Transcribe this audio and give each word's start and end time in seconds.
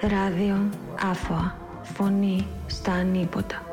Ράδιο 0.00 0.68
Άφωα. 1.10 1.56
Φωνή 1.82 2.46
στα 2.66 2.92
ανίποτα. 2.92 3.67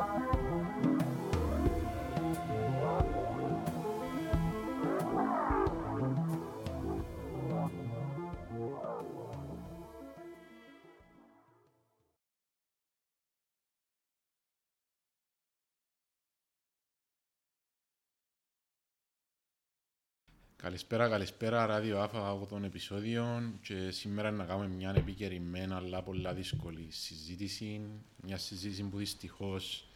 Καλησπέρα, 20.66 21.10
καλησπέρα, 21.10 21.66
ράδιο 21.66 22.00
Άφα 22.00 22.30
από 22.30 22.46
τον 22.46 22.64
επεισόδιο 22.64 23.54
και 23.62 23.92
σήμερα 23.92 24.32
να 24.32 24.44
κάνουμε 24.44 24.68
μια 24.68 24.94
επικαιρημένη 24.96 25.74
αλλά 25.74 26.02
πολλά 26.02 26.34
δύσκολη 26.34 26.88
συζήτηση. 26.90 27.82
Μια 28.24 28.38
συζήτηση 28.38 28.84
που 28.84 28.98
δυστυχώς 28.98 29.88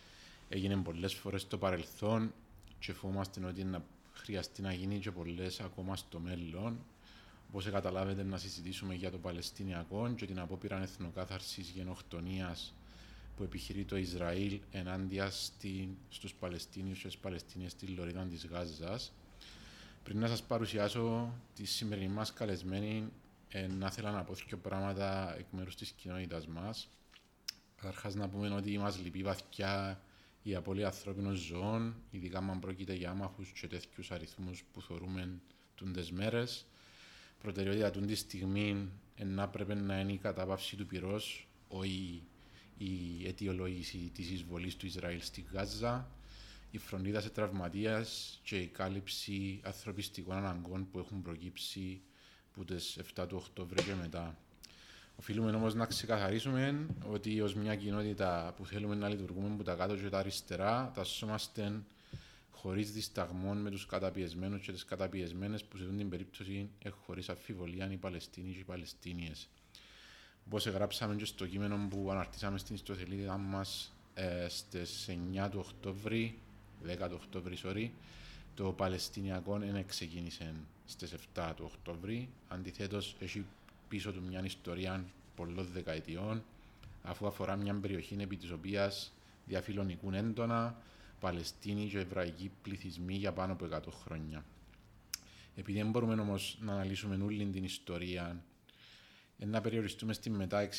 έγινε 0.50 0.76
πολλές 0.76 1.14
φορές 1.14 1.42
στο 1.42 1.58
παρελθόν 1.58 2.34
και 2.80 2.94
φοβόμαστε 2.94 3.46
ότι 3.46 3.64
να 3.64 3.84
χρειαστεί 4.14 4.62
να 4.62 4.74
γίνει 4.74 5.00
και 5.00 5.12
πολλές 5.12 5.60
ακόμα 5.60 5.96
στο 5.96 6.20
μέλλον. 6.20 6.78
Όπως 7.50 7.66
καταλάβετε, 7.70 8.24
να 8.24 8.38
συζητήσουμε 8.38 8.94
για 8.94 9.12
το 9.12 9.18
Παλαιστινιακό 9.18 10.14
και 10.16 10.26
την 10.26 10.40
απόπειρα 10.40 10.82
εθνοκάθαρσης 10.82 11.70
γενοκτονίας 11.70 12.74
που 13.38 13.44
επιχειρεί 13.44 13.84
το 13.84 13.98
Ισραήλ 13.98 14.60
ενάντια 14.72 15.32
στους 16.10 16.34
Παλαιστίνιους 16.34 17.00
και 17.00 17.08
τις 17.08 17.18
Παλαιστίνιε 17.18 17.70
στη 17.70 17.86
Λωρίδα 17.86 18.22
της 18.22 18.46
Γάζας 18.46 19.12
πριν 20.10 20.22
να 20.22 20.28
σας 20.28 20.44
παρουσιάσω 20.44 21.34
τη 21.56 21.66
σημερινή 21.66 22.08
μας 22.08 22.34
καλεσμένη, 22.34 23.12
ε, 23.50 23.68
να 23.68 23.88
ήθελα 23.88 24.12
να 24.12 24.24
πω 24.24 24.34
δύο 24.34 24.58
πράγματα 24.58 25.36
εκ 25.38 25.46
μέρους 25.52 25.76
της 25.76 25.92
κοινότητας 25.92 26.48
μας. 26.48 26.90
Καταρχάς 27.76 28.16
να 28.16 28.30
πούμε 28.30 28.50
ότι 28.50 28.78
μας 28.78 29.00
λυπεί 29.00 29.24
βαθιά 29.24 30.02
η 30.44 30.56
απώλεια 30.56 30.86
ανθρώπινων 30.86 31.36
ζώων, 31.36 31.96
ειδικά 32.12 32.38
αν 32.38 32.60
πρόκειται 32.60 32.94
για 32.94 33.10
άμαχους 33.10 33.52
και 33.52 33.68
τέτοιους 33.68 34.12
αριθμούς 34.12 34.64
που 34.74 34.82
θεωρούμε 34.82 35.40
τούντες 35.76 36.12
μέρες. 36.12 36.66
Προτεραιότητα 37.42 37.92
τούν 37.92 38.08
της 38.08 38.20
στιγμής 38.20 38.76
να 39.26 39.48
πρέπει 39.48 39.76
να 39.76 40.00
είναι 40.00 40.12
η 40.12 40.18
κατάπαυση 40.18 40.76
του 40.76 40.86
πυρός, 40.86 41.48
όχι 41.68 42.24
η 42.78 43.28
αιτιολόγηση 43.28 44.12
της 44.14 44.30
εισβολής 44.32 44.76
του 44.76 44.86
Ισραήλ 44.86 45.22
στη 45.22 45.46
Γάζα 45.52 46.12
η 46.72 46.78
φροντίδα 46.78 47.22
σε 47.22 47.30
τραυματίας 47.30 48.40
και 48.44 48.58
η 48.58 48.68
κάλυψη 48.68 49.60
ανθρωπιστικών 49.64 50.36
αναγκών 50.36 50.90
που 50.92 51.00
έχουν 51.00 51.22
προκύψει 51.22 52.02
από 52.56 52.66
τις 52.66 53.00
7 53.16 53.26
του 53.28 53.38
Οκτώβρη 53.42 53.84
και 53.84 53.94
μετά. 54.02 54.38
Οφείλουμε 55.16 55.52
όμως 55.52 55.74
να 55.74 55.86
ξεκαθαρίσουμε 55.86 56.86
ότι 57.10 57.42
ως 57.42 57.56
μια 57.56 57.76
κοινότητα 57.76 58.54
που 58.58 58.66
θέλουμε 58.66 58.96
να 58.96 59.10
λειτουργούμε 59.10 59.54
από 59.54 59.64
τα 59.64 59.76
κάτω 59.76 59.96
και 59.96 60.10
τα 60.10 60.20
αριστερά, 60.20 60.92
τα 60.96 61.04
σώμαστε 61.04 61.84
χωρίς 62.52 62.92
δισταγμό 62.92 63.54
με 63.54 63.70
τους 63.70 63.86
καταπιεσμένους 63.86 64.62
και 64.62 64.72
τις 64.72 64.86
καταπιεσμένες 64.86 65.64
που 65.64 65.78
σε 65.78 65.84
αυτήν 65.84 65.98
την 65.98 66.10
περίπτωση 66.10 66.70
έχουν 66.84 67.00
χωρίς 67.06 67.30
αφιβολία 67.30 67.92
οι 67.92 67.98
Παλαιστίνοι 67.98 68.52
και 68.52 68.60
οι 68.60 68.64
Παλαιστίνιες. 68.64 69.50
Όπως 70.46 70.66
γράψαμε 70.66 71.16
και 71.16 71.26
στο 71.26 71.48
κείμενο 71.48 71.88
που 71.90 72.12
αναρτήσαμε 72.12 72.58
στην 72.58 72.76
ιστοσελίδα 72.76 73.38
μας 73.38 73.94
ε, 74.14 74.48
στις 74.50 75.10
9 75.46 75.50
του 75.52 75.64
Οκτώβρη 75.66 76.40
10 76.88 77.10
του 77.10 77.20
Οκτώβρη, 77.24 77.58
sorry, 77.64 77.90
το 78.56 78.72
Παλαιστινιακό 78.72 79.58
δεν 79.60 79.86
ξεκίνησε 79.86 80.54
στις 80.86 81.14
7 81.36 81.54
του 81.56 81.72
Οκτώβρη. 81.74 82.30
Αντιθέτως, 82.48 83.16
έχει 83.20 83.46
πίσω 83.88 84.12
του 84.12 84.22
μια 84.28 84.42
ιστορία 84.46 85.06
πολλών 85.36 85.68
δεκαετιών, 85.74 86.44
αφού 87.04 87.28
αφορά 87.28 87.56
μια 87.56 87.74
περιοχή 87.74 88.16
επί 88.20 88.36
της 88.36 88.52
οποίας 88.52 89.14
διαφιλονικούν 89.46 90.14
έντονα 90.14 90.82
Παλαιστίνοι 91.20 91.88
και 91.88 92.00
Εβραϊκοί 92.00 92.52
πληθυσμοί 92.62 93.14
για 93.14 93.32
πάνω 93.32 93.54
από 93.54 93.66
100 93.72 93.80
χρόνια. 94.04 94.46
Επειδή 95.56 95.78
δεν 95.78 95.90
μπορούμε 95.90 96.14
όμως 96.14 96.58
να 96.62 96.74
αναλύσουμε 96.74 97.24
όλη 97.24 97.46
την 97.46 97.64
ιστορία, 97.64 98.44
να 99.38 99.62
περιοριστούμε 99.62 100.14
στη 100.14 100.30
μετά 100.30 100.70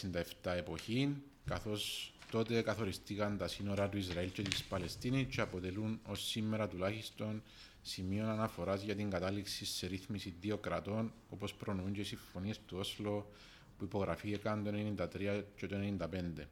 67 0.43 0.51
εποχή, 0.57 1.17
καθώς 1.45 2.13
τότε 2.31 2.63
καθοριστήκαν 2.63 3.37
τα 3.37 3.49
σύνορα 3.49 3.89
του 3.89 3.97
Ισραήλ 3.97 4.33
και 4.33 4.43
της 4.43 4.63
Παλαιστίνης 4.65 5.35
και 5.35 5.41
αποτελούν 5.41 6.01
ως 6.07 6.29
σήμερα 6.29 6.69
τουλάχιστον 6.69 7.43
σημείο 7.83 8.29
αναφοράς 8.29 8.83
για 8.83 8.95
την 8.95 9.11
κατάληξη 9.11 9.65
σε 9.65 9.87
ρύθμιση 9.87 10.35
δύο 10.41 10.59
κρατών, 10.59 11.13
όπως 11.29 11.55
προνοούν 11.55 11.93
και 11.93 12.01
οι 12.01 12.05
συμφωνίες 12.05 12.61
του 12.67 12.77
Όσλο 12.79 13.31
που 13.79 13.85
υπογραφήκαν 13.85 14.65
το 14.65 14.71
1993 14.71 15.43
και 15.57 15.67
το 15.67 15.77
1995. 15.99 16.47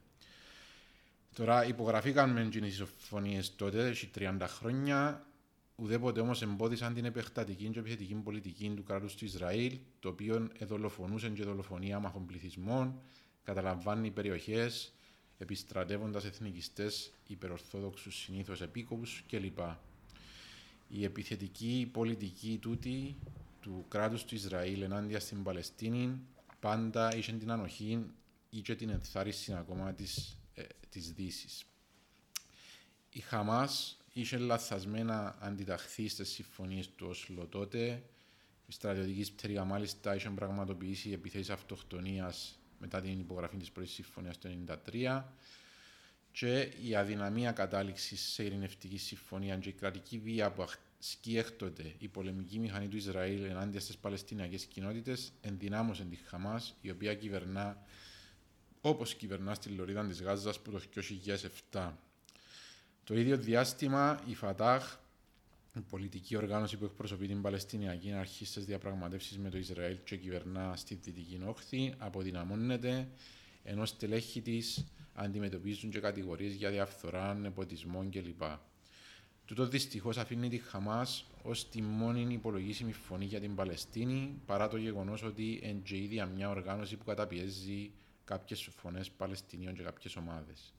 Τώρα 1.35 1.65
υπογραφήκαν 1.65 2.29
με 2.29 2.49
τι 2.49 2.69
συμφωνίες 2.69 3.55
τότε, 3.55 3.95
30 4.15 4.37
χρόνια, 4.47 5.25
ουδέποτε 5.75 6.19
όμως 6.19 6.41
εμπόδισαν 6.41 6.93
την 6.93 7.05
επεκτατική 7.05 7.69
και 7.69 7.79
επιθετική 7.79 8.13
πολιτική 8.15 8.69
του 8.75 8.83
κράτους 8.83 9.15
του 9.15 9.25
Ισραήλ, 9.25 9.77
το 9.99 10.09
οποίο 10.09 10.49
εδολοφονούσε 10.57 11.29
και 11.29 11.43
δολοφονία 11.43 11.95
άμαχων 11.95 12.25
πληθυσμών, 12.25 13.01
καταλαμβάνει 13.43 14.11
περιοχές 14.11 14.93
επιστρατεύοντας 15.39 16.25
εθνικιστές, 16.25 17.11
υπερορθόδοξους 17.27 18.15
συνήθως 18.15 18.61
επίκοπους 18.61 19.23
κλπ. 19.27 19.59
Η 20.89 21.03
επιθετική 21.03 21.89
πολιτική 21.91 22.57
τούτη 22.61 23.15
του 23.61 23.85
κράτους 23.87 24.23
του 24.23 24.35
Ισραήλ 24.35 24.81
ενάντια 24.81 25.19
στην 25.19 25.43
Παλαιστίνη 25.43 26.19
πάντα 26.59 27.15
είχε 27.15 27.31
την 27.31 27.51
ανοχή 27.51 28.05
ή 28.49 28.59
και 28.59 28.75
την 28.75 28.89
ενθάρρυνση 28.89 29.53
ακόμα 29.53 29.93
της, 29.93 30.37
ε, 30.53 30.63
της 30.89 31.11
Δύσης. 31.11 31.65
Η 33.09 33.19
Χαμάς 33.19 33.97
είχε 34.13 34.37
λαθασμένα 34.37 35.37
αντιταχθεί 35.39 36.07
στις 36.07 36.29
συμφωνίες 36.29 36.89
του 36.95 37.07
Όσλο 37.09 37.45
τότε. 37.45 38.03
Η 38.67 38.71
στρατιωτική 38.71 39.33
πτέρυγα 39.33 39.63
μάλιστα 39.63 40.15
είχε 40.15 40.29
πραγματοποιήσει 40.29 41.11
επιθέσεις 41.11 41.49
αυτοκτονίας 41.49 42.58
μετά 42.79 43.01
την 43.01 43.19
υπογραφή 43.19 43.57
της 43.57 43.71
πρώτης 43.71 43.91
συμφωνίας 43.91 44.37
το 44.37 44.49
1993 44.93 45.23
και 46.31 46.71
η 46.81 46.95
αδυναμία 46.95 47.51
κατάληξης 47.51 48.21
σε 48.21 48.43
ειρηνευτική 48.43 48.97
συμφωνία 48.97 49.57
και 49.57 49.69
η 49.69 49.73
κρατική 49.73 50.19
βία 50.19 50.51
που 50.51 50.65
ασκεί 50.99 51.37
έκτοτε 51.37 51.95
η 51.97 52.07
πολεμική 52.07 52.59
μηχανή 52.59 52.87
του 52.87 52.97
Ισραήλ 52.97 53.43
ενάντια 53.43 53.79
στις 53.79 53.97
Παλαιστινιακές 53.97 54.65
κοινότητες 54.65 55.31
ενδυνάμωσε 55.41 56.03
τη 56.03 56.15
Χαμάς, 56.15 56.75
η 56.81 56.89
οποία 56.89 57.15
κυβερνά 57.15 57.83
όπως 58.81 59.15
κυβερνά 59.15 59.53
στη 59.53 59.69
Λωρίδα 59.69 60.05
της 60.05 60.21
Γάζας 60.21 60.59
που 60.59 60.71
το 60.71 60.81
2007. 61.71 61.91
Το 63.03 63.15
ίδιο 63.15 63.37
διάστημα 63.37 64.23
η 64.25 64.35
Φατάχ 64.35 64.93
η 64.93 65.08
πολιτική 65.89 66.35
οργάνωση 66.35 66.77
που 66.77 66.85
εκπροσωπεί 66.85 67.27
την 67.27 67.41
Παλαιστινιακή 67.41 68.11
αρχή 68.11 68.45
στι 68.45 68.59
διαπραγματεύσεις 68.59 69.37
με 69.37 69.49
το 69.49 69.57
Ισραήλ 69.57 69.97
και 70.03 70.15
κυβερνά 70.15 70.75
στη 70.75 70.95
Δυτική 70.95 71.41
Όχθη 71.45 71.93
αποδυναμώνεται, 71.97 73.07
ενώ 73.63 73.85
στελέχη 73.85 74.41
της 74.41 74.85
αντιμετωπίζουν 75.13 75.89
και 75.89 75.99
κατηγορίες 75.99 76.53
για 76.53 76.69
διαφθορά, 76.69 77.33
νεποτισμό 77.33 78.09
κλπ. 78.11 78.41
Τούτο 79.45 79.67
δυστυχώς 79.67 80.17
αφήνει 80.17 80.49
τη 80.49 80.57
Χαμάς 80.57 81.25
ως 81.43 81.69
τη 81.69 81.81
μόνη 81.81 82.33
υπολογίσιμη 82.33 82.91
φωνή 82.91 83.25
για 83.25 83.39
την 83.39 83.55
Παλαιστίνη, 83.55 84.41
παρά 84.45 84.67
το 84.67 84.77
γεγονός 84.77 85.23
ότι 85.23 85.59
είναι 85.63 85.81
και 85.83 85.97
ίδια 85.97 86.25
μια 86.25 86.49
οργάνωση 86.49 86.97
που 86.97 87.03
καταπιέζει 87.03 87.91
κάποιες 88.25 88.69
φωνές 88.75 89.09
Παλαιστινίων 89.09 89.73
και 89.73 89.83
κάποιες 89.83 90.15
ομάδες. 90.15 90.73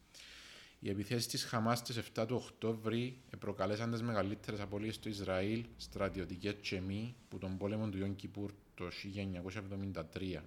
Οι 0.83 0.91
επιθέσεις 0.91 1.27
της 1.27 1.45
Χαμάς 1.45 1.79
στις 1.79 1.97
7 1.97 2.27
του 2.27 2.43
Οκτώβρη 2.45 3.17
προκαλέσαν 3.39 3.91
τις 3.91 4.03
μεγαλύτερες 4.03 4.61
απολύε 4.61 4.93
στο 4.93 5.09
Ισραήλ, 5.09 5.65
στρατιωτικές 5.77 6.55
και 6.61 6.81
μη, 6.81 7.15
που 7.29 7.39
τον 7.39 7.57
πόλεμο 7.57 7.89
του 7.89 7.99
Ιον 7.99 8.17
Κιπούρ 8.17 8.53
το 8.75 8.89
1973. 10.41 10.43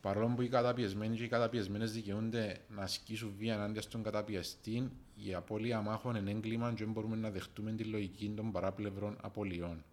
Παρόλο 0.00 0.34
που 0.34 0.42
οι 0.42 0.48
καταπιεσμένοι 0.48 1.16
και 1.16 1.24
οι 1.24 1.28
καταπιεσμένες 1.28 1.92
δικαιούνται 1.92 2.60
να 2.68 2.82
ασκήσουν 2.82 3.34
βία 3.38 3.54
ενάντια 3.54 3.82
στον 3.82 4.02
καταπιεστή, 4.02 4.90
η 5.14 5.34
απώλεια 5.34 5.80
μάχων 5.80 6.14
είναι 6.14 6.30
έγκλημα 6.30 6.72
και 6.72 6.84
δεν 6.84 6.92
μπορούμε 6.92 7.16
να 7.16 7.30
δεχτούμε 7.30 7.72
τη 7.72 7.84
λογική 7.84 8.32
των 8.36 8.52
παράπλευρων 8.52 9.18
απολειών. 9.20 9.84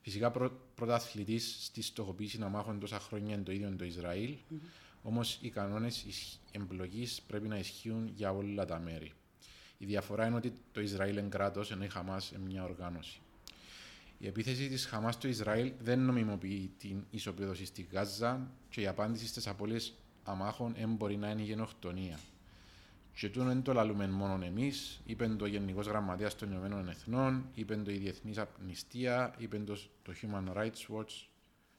Φυσικά, 0.00 0.30
πρω, 0.30 0.60
πρωταθλητής 0.74 1.56
στη 1.60 1.82
στοχοποίηση 1.82 2.38
αμάχων 2.42 2.80
τόσα 2.80 3.00
χρόνια 3.00 3.34
είναι 3.34 3.42
το 3.42 3.52
ίδιο 3.52 3.74
το 3.76 3.84
Ισραήλ, 3.84 4.36
mm-hmm 4.50 4.85
Όμως 5.08 5.38
οι 5.40 5.50
κανόνες 5.50 6.04
εμπλοκής 6.50 7.22
πρέπει 7.26 7.48
να 7.48 7.58
ισχύουν 7.58 8.12
για 8.14 8.32
όλα 8.32 8.64
τα 8.64 8.78
μέρη. 8.78 9.12
Η 9.78 9.84
διαφορά 9.84 10.26
είναι 10.26 10.36
ότι 10.36 10.52
το 10.72 10.80
Ισραήλ 10.80 11.16
είναι 11.16 11.28
κράτος 11.28 11.70
ενώ 11.70 11.84
η 11.84 11.88
Χαμάς 11.88 12.30
είναι 12.30 12.44
μια 12.44 12.64
οργάνωση. 12.64 13.20
Η 14.18 14.26
επίθεση 14.26 14.68
της 14.68 14.86
Χαμάς 14.86 15.14
στο 15.14 15.28
Ισραήλ 15.28 15.72
δεν 15.78 16.00
νομιμοποιεί 16.00 16.72
την 16.78 17.04
ισοπαίδωση 17.10 17.64
στη 17.64 17.88
Γάζα 17.92 18.50
και 18.68 18.80
η 18.80 18.86
απάντηση 18.86 19.26
στις 19.26 19.46
απώλειες 19.46 19.94
αμάχων 20.22 20.74
δεν 20.74 20.94
μπορεί 20.94 21.16
να 21.16 21.30
είναι 21.30 21.42
η 21.42 21.44
γενοκτονία. 21.44 22.18
Και 23.14 23.28
τούτο 23.28 23.44
δεν 23.44 23.62
το 23.62 23.72
λαλούμε 23.72 24.08
μόνο 24.08 24.44
εμείς, 24.44 25.00
είπε 25.04 25.28
το 25.28 25.46
Γενικός 25.46 25.86
Γραμματέας 25.86 26.34
των 26.34 26.50
Ηνωμένων 26.50 26.88
Εθνών, 26.88 27.48
είπε 27.54 27.76
το 27.76 27.90
η 27.90 27.96
Διεθνής 27.96 28.38
Απνηστία, 28.38 29.34
είπε 29.38 29.58
το, 29.58 29.78
το 30.02 30.12
Human 30.22 30.56
Rights 30.56 30.96
Watch, 30.96 31.26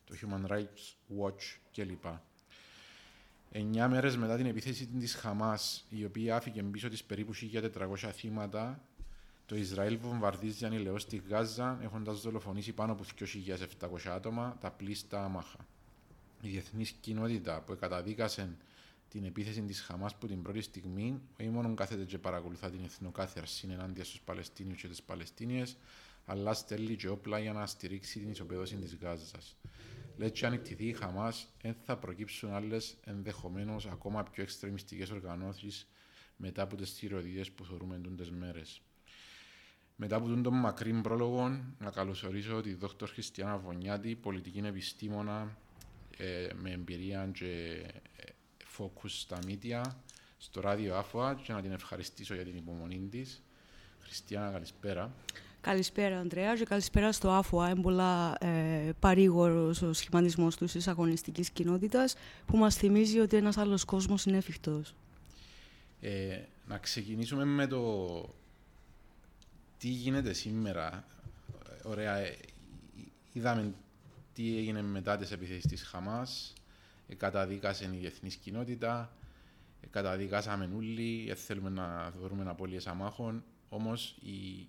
το 0.06 0.16
Human 0.22 0.52
Rights 0.52 0.96
Watch 1.20 1.58
κλπ. 1.72 2.06
Εννιά 3.52 3.88
μέρες 3.88 4.18
μετά 4.18 4.36
την 4.36 4.46
επίθεση 4.46 4.86
της 4.86 5.16
Χαμάς, 5.16 5.86
η 5.90 6.06
οποία 6.06 6.36
άφηκε 6.36 6.64
πίσω 6.64 6.90
της 6.90 7.04
περίπου 7.04 7.34
1.400 7.34 8.12
θύματα, 8.14 8.82
το 9.46 9.56
Ισραήλ 9.56 9.98
βομβαρδίζει 9.98 10.66
ανηλαιώς 10.66 11.02
στη 11.02 11.22
Γάζα, 11.30 11.80
έχοντας 11.84 12.22
δολοφονήσει 12.22 12.74
πάνω 12.74 12.92
από 12.92 13.04
2.700 13.20 14.10
άτομα, 14.10 14.58
τα 14.62 14.72
πλήστα 14.72 15.24
άμαχα. 15.24 15.58
Η 16.42 16.50
διεθνής 16.50 16.92
κοινότητα 16.92 17.62
που 17.62 17.76
καταδίκασε 17.80 18.56
την 19.10 19.26
επίθεση 19.26 19.62
της 19.62 19.82
Χαμάς 19.82 20.16
που 20.16 20.28
την 20.28 20.42
πρώτη 20.42 20.62
στιγμή, 20.62 21.22
όχι 21.40 21.50
μόνο 21.50 21.74
κάθεται 21.74 22.04
και 22.04 22.18
παρακολουθά 22.18 22.70
την 22.70 22.80
εθνοκάθαρση 22.84 23.68
ενάντια 23.72 24.04
στους 24.04 24.22
Παλαιστίνιους 24.22 24.82
και 24.82 24.88
τις 24.88 25.02
Παλαιστίνιες, 25.02 25.78
αλλά 26.26 26.54
στέλνει 26.54 26.96
και 26.96 27.10
όπλα 27.10 27.40
για 27.40 27.54
να 27.54 27.66
στηρίξει 27.66 28.20
την 28.20 28.30
ισοπαίδωση 28.30 28.76
της 28.76 28.98
Γάζας. 29.02 29.56
Λέει 30.18 30.28
ότι 30.28 30.46
αν 30.46 30.54
εκτιθεί 30.54 30.88
η 30.88 30.94
Χαμάς, 30.94 31.48
δεν 31.62 31.76
θα 31.86 31.98
προκύψουν 31.98 32.54
άλλες 32.54 32.98
ενδεχομένως 33.04 33.86
ακόμα 33.86 34.24
πιο 34.24 34.44
εξτρεμιστικές 34.44 35.10
οργανώσεις 35.12 35.88
μετά 36.36 36.62
από 36.62 36.76
τις 36.76 36.92
θηροειδίε 36.92 37.44
που 37.56 37.66
θεωρούμε 37.66 37.98
τούντε 37.98 38.26
μέρες. 38.32 38.82
Μετά 39.96 40.16
από 40.16 40.42
τον 40.42 40.54
μακρύ 40.54 40.94
πρόλογο, 41.02 41.48
να 41.80 41.92
καλωσορίσω 41.92 42.62
τη 42.62 42.74
Δ. 42.74 42.86
Χριστιανά 43.06 43.58
Βονιάτη, 43.58 44.16
πολιτική 44.16 44.60
επιστήμονα 44.60 45.58
ε, 46.18 46.48
με 46.56 46.72
εμπειρία 46.72 47.30
και 47.34 47.84
focus 48.78 49.10
στα 49.10 49.40
μύτια, 49.46 50.04
στο 50.38 50.62
ράδιο 50.62 50.96
Άφωα 50.96 51.36
και 51.44 51.54
να 51.54 51.62
την 51.62 51.72
ευχαριστήσω 51.72 52.34
για 52.34 52.44
την 52.44 52.56
υπομονή 52.56 53.08
της. 53.12 53.44
Χριστιανά, 54.00 54.52
καλησπέρα. 54.52 55.14
Καλησπέρα, 55.62 56.20
Ανδρέα, 56.20 56.56
και 56.56 56.66
καλησπέρα 56.66 57.12
στο 57.12 57.30
ΑΦΟΑ. 57.32 57.70
Είναι 57.70 57.82
πολλά 57.82 58.38
ε, 58.46 58.92
παρήγορος 59.00 59.82
ο 59.82 59.94
σχηματισμός 59.94 60.56
του 60.56 60.66
τη 60.66 60.84
αγωνιστικής 60.86 61.50
κοινότητας 61.50 62.16
που 62.46 62.58
μας 62.58 62.76
θυμίζει 62.76 63.20
ότι 63.20 63.36
ένας 63.36 63.58
άλλος 63.58 63.86
κόσμος 63.86 64.26
είναι 64.26 64.38
εφικτός. 64.38 64.96
Ε, 66.02 66.40
να 66.68 66.78
ξεκινήσουμε 66.78 67.46
με 67.46 67.68
το 67.68 68.08
τι 69.78 69.88
γίνεται 69.88 70.34
σήμερα. 70.34 71.06
Ωραία, 71.84 72.18
ε, 72.18 72.38
είδαμε 73.34 73.74
τι 74.34 74.58
έγινε 74.58 74.82
μετά 74.82 75.18
τις 75.18 75.32
επιθέσεις 75.32 75.66
της 75.66 75.84
Χαμάς, 75.84 76.54
ε, 77.08 77.16
καταδίκασε 77.16 77.86
η 77.86 77.98
διεθνής 77.98 78.36
κοινότητα, 78.36 79.12
ε, 79.82 79.88
καταδικάσαμε 79.88 80.70
όλοι, 80.76 81.28
ε, 81.30 81.36
θέλουμε 81.36 81.70
να 81.70 82.12
δούμε 82.12 82.50
απώλειες 82.50 82.88
αμάχων, 82.88 83.44
όμως 83.70 84.18
οι, 84.22 84.68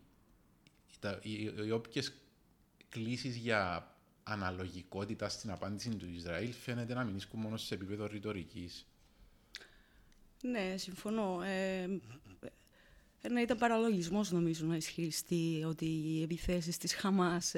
οι, 1.22 1.32
οι, 1.32 1.54
οι 1.66 1.70
όποιες 1.70 2.12
κλήσεις 2.88 3.36
για 3.36 3.92
αναλογικότητα 4.22 5.28
στην 5.28 5.50
απάντηση 5.50 5.96
του 5.96 6.06
Ισραήλ 6.14 6.52
φαίνεται 6.52 6.94
να 6.94 7.04
μην 7.04 7.16
ίσκουν 7.16 7.40
μόνο 7.40 7.56
σε 7.56 7.74
επίπεδο 7.74 8.06
ρητορικής. 8.06 8.86
Ναι, 10.42 10.74
συμφωνώ. 10.76 11.42
Ε, 11.42 12.00
να 13.30 13.40
ήταν 13.40 13.58
παραλογισμός 13.58 14.30
νομίζω 14.30 14.66
να 14.66 14.76
ισχυριστεί 14.76 15.64
ότι 15.66 15.84
οι 15.84 16.22
επιθέσεις 16.22 16.76
της 16.76 16.94
Χαμάς 16.94 17.54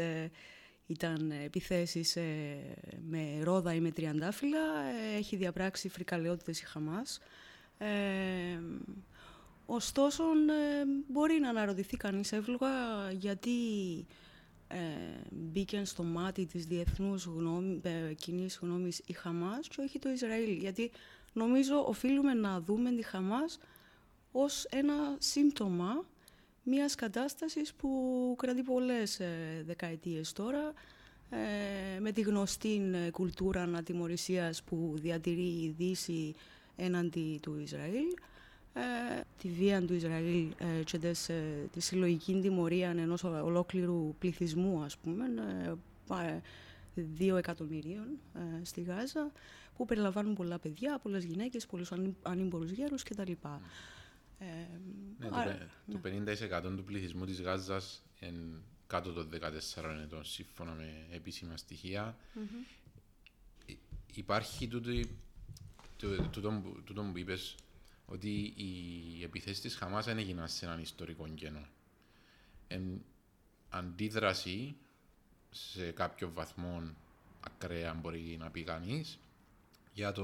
ήταν 0.90 1.30
επιθέσεις 1.30 2.16
ε, 2.16 2.56
με 3.08 3.38
ρόδα 3.42 3.74
ή 3.74 3.80
με 3.80 3.90
τριαντάφυλλα. 3.90 4.82
Ε, 4.82 5.16
έχει 5.16 5.36
διαπράξει 5.36 5.88
φρικαλαιότητες 5.88 6.60
η 6.60 6.64
Χαμάς. 6.64 7.20
Ε, 7.78 7.88
ωστόσο, 9.70 10.22
ε, 10.24 10.84
μπορεί 11.08 11.38
να 11.40 11.48
αναρωτηθεί 11.48 11.96
κανείς 11.96 12.32
εύλογα 12.32 12.68
γιατί 13.12 13.50
ε, 14.68 14.76
μπήκε 15.30 15.84
στο 15.84 16.02
μάτι 16.02 16.46
της 16.46 16.66
διεθνούς 16.66 17.24
γνώμη, 17.24 17.80
ε, 17.82 18.14
κοινής 18.14 18.58
γνώμης 18.62 19.02
η 19.06 19.12
Χαμάς 19.12 19.68
και 19.68 19.80
όχι 19.80 19.98
το 19.98 20.08
Ισραήλ. 20.08 20.50
Γιατί 20.50 20.90
νομίζω 21.32 21.84
οφείλουμε 21.86 22.34
να 22.34 22.60
δούμε 22.60 22.90
τη 22.90 23.02
Χαμάς 23.02 23.58
ως 24.32 24.64
ένα 24.64 25.16
σύμπτωμα 25.18 26.04
μιας 26.62 26.94
κατάστασης 26.94 27.74
που 27.74 28.34
κρατεί 28.38 28.62
πολλές 28.62 29.20
ε, 29.20 29.62
δεκαετίες 29.66 30.32
τώρα, 30.32 30.72
ε, 31.30 32.00
με 32.00 32.12
τη 32.12 32.20
γνωστή 32.20 32.90
ε, 33.06 33.10
κουλτούρα 33.10 33.62
ανατιμωρησίας 33.62 34.62
που 34.62 34.92
διατηρεί 34.96 35.62
η 35.62 35.74
Δύση 35.76 36.34
έναντι 36.76 37.38
του 37.42 37.58
Ισραήλ, 37.62 38.06
ε, 38.06 38.28
τη 39.38 39.48
βία 39.48 39.84
του 39.86 39.94
Ισραήλ 39.94 40.52
ε, 40.58 40.82
και 40.84 40.98
της, 40.98 41.28
ε, 41.28 41.68
τη 41.72 41.80
συλλογική 41.80 42.40
τιμωρία 42.40 42.90
ενός 42.90 43.24
ολόκληρου 43.24 44.14
πληθυσμού, 44.18 44.82
ας 44.82 44.96
πούμε, 44.96 45.24
δύο 46.94 47.36
εκατομμυρίων 47.36 48.06
στη 48.62 48.80
Γάζα, 48.80 49.32
που 49.76 49.84
περιλαμβάνουν 49.84 50.34
πολλά 50.34 50.58
παιδιά, 50.58 50.98
πολλές 50.98 51.24
γυναίκες, 51.24 51.66
πολλούς 51.66 51.92
ανήμπορους 52.22 52.70
γέρους 52.70 53.02
κτλ. 53.02 53.32
Ναι, 55.18 55.28
το, 55.92 56.00
50% 56.04 56.62
ναι. 56.62 56.76
του 56.76 56.84
πληθυσμού 56.84 57.24
της 57.24 57.40
Γάζας 57.40 58.02
είναι 58.20 58.60
κάτω 58.86 59.12
των 59.12 59.28
14 59.32 60.00
ετών, 60.02 60.24
σύμφωνα 60.24 60.72
με 60.72 61.06
επίσημα 61.10 61.54
Υπάρχει 64.14 64.68
τούτο, 64.68 64.90
τούτο, 65.96 66.62
τούτο 66.84 67.02
που 67.12 67.18
είπες, 67.18 67.54
ότι 68.10 68.52
οι 68.56 69.22
επιθέσεις 69.22 69.60
της 69.60 69.76
Χαμάς 69.76 70.04
δεν 70.04 70.18
έγιναν 70.18 70.48
σε 70.48 70.64
έναν 70.64 70.80
ιστορικό 70.80 71.28
κενό. 71.28 71.66
Εν 72.68 73.04
αντίδραση 73.68 74.76
σε 75.50 75.90
κάποιο 75.90 76.32
βαθμό 76.32 76.94
ακραία 77.40 77.94
μπορεί 77.94 78.36
να 78.38 78.50
πει 78.50 78.62
κανείς 78.62 79.18
για, 79.92 80.14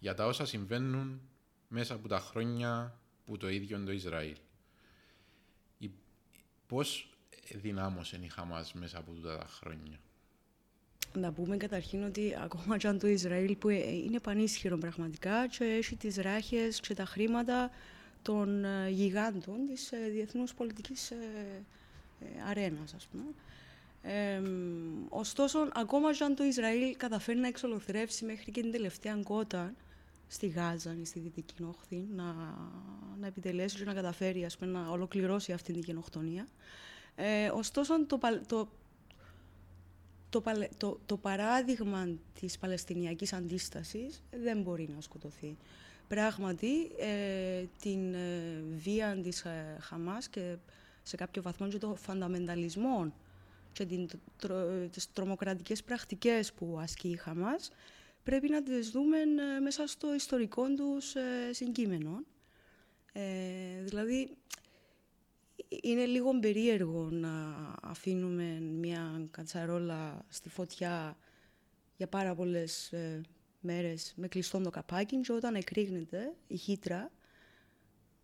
για 0.00 0.14
τα 0.14 0.26
όσα 0.26 0.46
συμβαίνουν 0.46 1.20
μέσα 1.68 1.94
από 1.94 2.08
τα 2.08 2.18
χρόνια 2.18 2.98
που 3.24 3.36
το 3.36 3.48
ίδιο 3.48 3.84
το 3.84 3.92
Ισραήλ. 3.92 4.36
Πώς 6.66 7.16
δυνάμωσε 7.54 8.18
η 8.22 8.28
Χαμάς 8.28 8.72
μέσα 8.72 8.98
από 8.98 9.12
τούτα 9.12 9.38
τα 9.38 9.46
χρόνια; 9.46 10.00
Να 11.12 11.32
πούμε 11.32 11.56
καταρχήν 11.56 12.04
ότι 12.04 12.36
ακόμα 12.42 12.78
και 12.78 12.88
αν 12.88 12.98
το 12.98 13.06
Ισραήλ 13.06 13.56
που 13.56 13.68
είναι 13.68 14.20
πανίσχυρο 14.20 14.78
πραγματικά 14.78 15.46
και 15.46 15.64
έχει 15.64 15.96
τις 15.96 16.16
ράχες 16.16 16.80
και 16.80 16.94
τα 16.94 17.04
χρήματα 17.04 17.70
των 18.22 18.64
ε, 18.64 18.88
γιγάντων 18.88 19.66
της 19.66 19.92
ε, 19.92 20.08
διεθνούς 20.10 20.54
πολιτικής 20.54 21.10
ε, 21.10 21.16
αρένας, 22.48 22.94
ας 22.94 23.06
πούμε. 23.06 23.24
Ε, 24.02 24.42
ωστόσο, 25.08 25.68
ακόμα 25.74 26.12
και 26.12 26.24
αν 26.24 26.34
το 26.34 26.44
Ισραήλ 26.44 26.96
καταφέρει 26.96 27.38
να 27.38 27.46
εξολοθρεύσει 27.46 28.24
μέχρι 28.24 28.50
και 28.52 28.60
την 28.60 28.72
τελευταία 28.72 29.20
κότα, 29.22 29.74
στη 30.28 30.46
Γάζα 30.46 30.96
ή 31.00 31.04
στη 31.04 31.18
Δυτική 31.18 31.62
Όχθη 31.62 32.06
να, 32.14 32.34
να 33.20 33.26
επιτελέσει 33.26 33.76
και 33.76 33.84
να 33.84 33.92
καταφέρει 33.92 34.44
ας 34.44 34.56
πούμε, 34.56 34.70
να 34.70 34.88
ολοκληρώσει 34.88 35.52
αυτή 35.52 35.72
την 35.72 35.82
γενοκτονία. 35.82 36.46
Ε, 37.16 37.48
ωστόσο, 37.48 38.06
το, 38.06 38.18
το, 38.46 38.68
το, 40.30 40.42
το, 40.76 41.00
το 41.06 41.16
παράδειγμα 41.16 42.08
της 42.40 42.58
Παλαιστινιακής 42.58 43.32
Αντίστασης 43.32 44.22
δεν 44.30 44.62
μπορεί 44.62 44.88
να 44.94 45.00
σκοτωθεί. 45.00 45.56
Πράγματι, 46.08 46.82
ε, 46.98 47.64
την 47.82 48.14
ε, 48.14 48.62
βία 48.76 49.18
της 49.22 49.44
ε, 49.44 49.76
Χαμάς 49.80 50.28
και 50.28 50.56
σε 51.02 51.16
κάποιο 51.16 51.42
βαθμό 51.42 51.68
και 51.68 51.78
το 51.78 51.94
φανταμενταλισμό 51.94 53.12
και 53.72 53.86
την, 53.86 54.08
τρο, 54.38 54.88
τις 54.92 55.12
τρομοκρατικές 55.12 55.82
πρακτικές 55.82 56.52
που 56.52 56.78
ασκεί 56.80 57.08
η 57.08 57.16
Χαμάς 57.16 57.70
πρέπει 58.28 58.48
να 58.48 58.62
τις 58.62 58.90
δούμε 58.90 59.18
ε, 59.18 59.60
μέσα 59.60 59.86
στο 59.86 60.14
ιστορικό 60.14 60.74
τους 60.74 61.14
ε, 61.14 61.52
συγκείμενο. 61.52 62.24
Ε, 63.12 63.22
δηλαδή, 63.84 64.36
είναι 65.82 66.04
λίγο 66.04 66.38
περίεργο 66.38 67.08
να 67.10 67.54
αφήνουμε 67.82 68.60
μια 68.60 69.28
κατσαρόλα 69.30 70.24
στη 70.28 70.48
φωτιά 70.48 71.16
για 71.96 72.08
πάρα 72.08 72.34
πολλές 72.34 72.92
ε, 72.92 73.20
μέρες 73.60 74.12
με 74.16 74.28
κλειστό 74.28 74.60
το 74.60 74.70
καπάκι 74.70 75.20
και 75.20 75.32
όταν 75.32 75.54
εκρήγνεται 75.54 76.32
η 76.46 76.56
χύτρα 76.56 77.10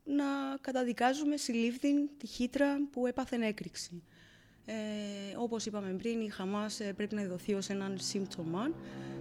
να 0.05 0.25
καταδικάζουμε 0.61 1.37
συλλήφθη 1.37 2.09
τη 2.09 2.27
χύτρα 2.27 2.89
που 2.91 3.07
έπαθε 3.07 3.37
έκρηξη. 3.47 4.03
Ε, 4.67 4.75
όπως 5.37 5.67
είπαμε 5.67 5.93
πριν, 5.93 6.21
η 6.21 6.29
Χαμάς 6.29 6.81
ε, 6.81 6.93
πρέπει 6.93 7.15
να 7.15 7.25
δοθεί 7.25 7.55
ως 7.55 7.69
έναν 7.69 7.99
σύμπτωμα 7.99 8.71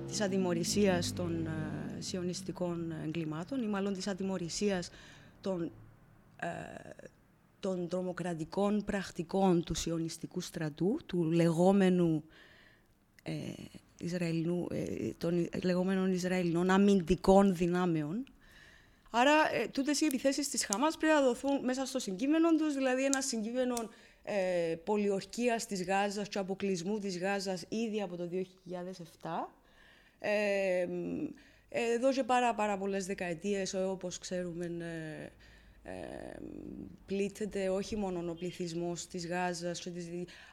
της 0.08 0.22
ατιμορρησίας 0.22 1.14
των 1.14 1.46
ε, 1.46 2.02
σιωνιστικών 2.02 2.94
εγκλημάτων 3.06 3.64
ή 3.64 3.68
μάλλον 3.68 3.94
της 3.94 4.08
ατιμορρησίας 4.08 4.90
των, 5.42 5.72
ε, 6.36 6.48
των 7.64 7.88
τρομοκρατικών 7.88 8.84
πρακτικών 8.84 9.64
του 9.64 9.74
σιωνιστικού 9.74 10.42
στρατού, 10.42 11.00
του 11.06 11.32
λεγόμενου 11.32 12.24
ε, 13.24 13.34
Ισραηλινού, 14.00 14.68
ε, 14.72 15.10
των 15.18 15.50
λεγόμενων 15.64 16.12
Ισραηλινών 16.12 16.70
αμυντικών 16.70 17.56
δυνάμεων. 17.56 18.26
Άρα, 19.10 19.32
ε, 19.54 19.68
τούτες 19.68 20.02
οι 20.02 20.06
επιθέσεις 20.06 20.50
της 20.50 20.66
Χαμάς 20.66 20.98
πρέπει 20.98 21.14
να 21.14 21.22
δοθούν 21.22 21.64
μέσα 21.64 21.86
στο 21.86 22.00
συγκείμενο 22.00 22.56
τους, 22.56 22.74
δηλαδή 22.74 23.06
ένα 23.06 23.22
συγκείμενο 23.22 23.76
ε, 24.24 24.76
πολιορκίας 24.84 25.66
της 25.66 25.84
Γάζας 25.84 26.28
και 26.28 26.40
αποκλεισμού 26.40 27.00
της 27.00 27.20
Γάζας 27.20 27.66
ήδη 27.70 28.02
από 28.02 28.16
το 28.16 28.30
2007. 28.30 29.50
Ε, 30.20 30.88
εδώ 31.70 32.12
και 32.12 32.24
πάρα, 32.24 32.54
πάρα 32.54 32.78
πολλές 32.78 33.06
δεκαετίες, 33.06 33.74
όπως 33.74 34.18
ξέρουμε, 34.18 34.66
ε, 35.84 35.92
ε, 35.92 36.36
πλήττεται 37.06 37.70
όχι 37.70 37.96
μόνο 37.96 38.32
ο 38.32 38.34
πληθυσμός 38.34 39.08
της 39.08 39.28
Γάζας, 39.28 39.88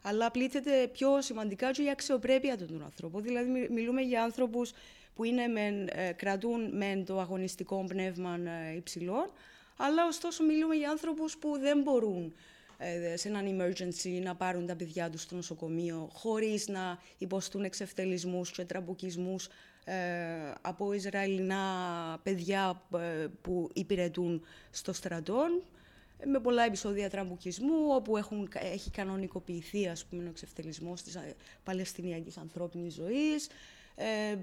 αλλά 0.02 0.30
πλήττεται 0.30 0.88
πιο 0.92 1.22
σημαντικά 1.22 1.70
και 1.70 1.82
η 1.82 1.90
αξιοπρέπεια 1.90 2.56
των 2.56 2.82
ανθρώπων. 2.84 3.22
Δηλαδή, 3.22 3.68
μιλούμε 3.70 4.00
για 4.00 4.22
άνθρωπους 4.22 4.72
που 5.14 5.24
είναι 5.24 5.46
μεν, 5.46 5.88
ε, 5.92 6.12
κρατούν 6.16 6.76
μεν 6.76 7.04
το 7.04 7.20
αγωνιστικό 7.20 7.84
πνεύμα 7.88 8.38
ε, 8.70 8.76
υψηλών, 8.76 9.30
αλλά 9.76 10.06
ωστόσο 10.06 10.44
μιλούμε 10.44 10.74
για 10.74 10.90
άνθρωπους 10.90 11.36
που 11.36 11.58
δεν 11.58 11.82
μπορούν 11.82 12.34
ε, 12.82 13.16
σε 13.16 13.28
έναν 13.28 13.46
emergency 13.46 14.22
να 14.22 14.34
πάρουν 14.34 14.66
τα 14.66 14.76
παιδιά 14.76 15.10
τους 15.10 15.22
στο 15.22 15.34
νοσοκομείο 15.34 16.08
χωρίς 16.12 16.68
να 16.68 16.98
υποστούν 17.18 17.64
εξευτελισμούς 17.64 18.50
και 18.50 18.64
τραμπουκισμούς 18.64 19.46
ε, 19.46 19.50
από 20.60 20.92
Ισραηλινά 20.92 21.64
παιδιά 22.22 22.82
ε, 22.94 23.26
που 23.42 23.70
υπηρετούν 23.72 24.44
στο 24.70 24.92
στρατό 24.92 25.46
με 26.24 26.40
πολλά 26.40 26.62
επεισόδια 26.62 27.10
τραμπουκισμού, 27.10 27.94
όπου 27.94 28.16
έχουν, 28.16 28.48
έχει 28.54 28.90
κανονικοποιηθεί 28.90 29.88
ας 29.88 30.04
πούμε, 30.04 30.22
ο 30.24 30.28
εξευτελισμός 30.28 31.02
της 31.02 31.14
ε, 31.14 31.34
Παλαιστινιακής 31.64 32.36
ανθρώπινης 32.36 32.94
ζωής. 32.94 33.48
Ε, 33.94 34.36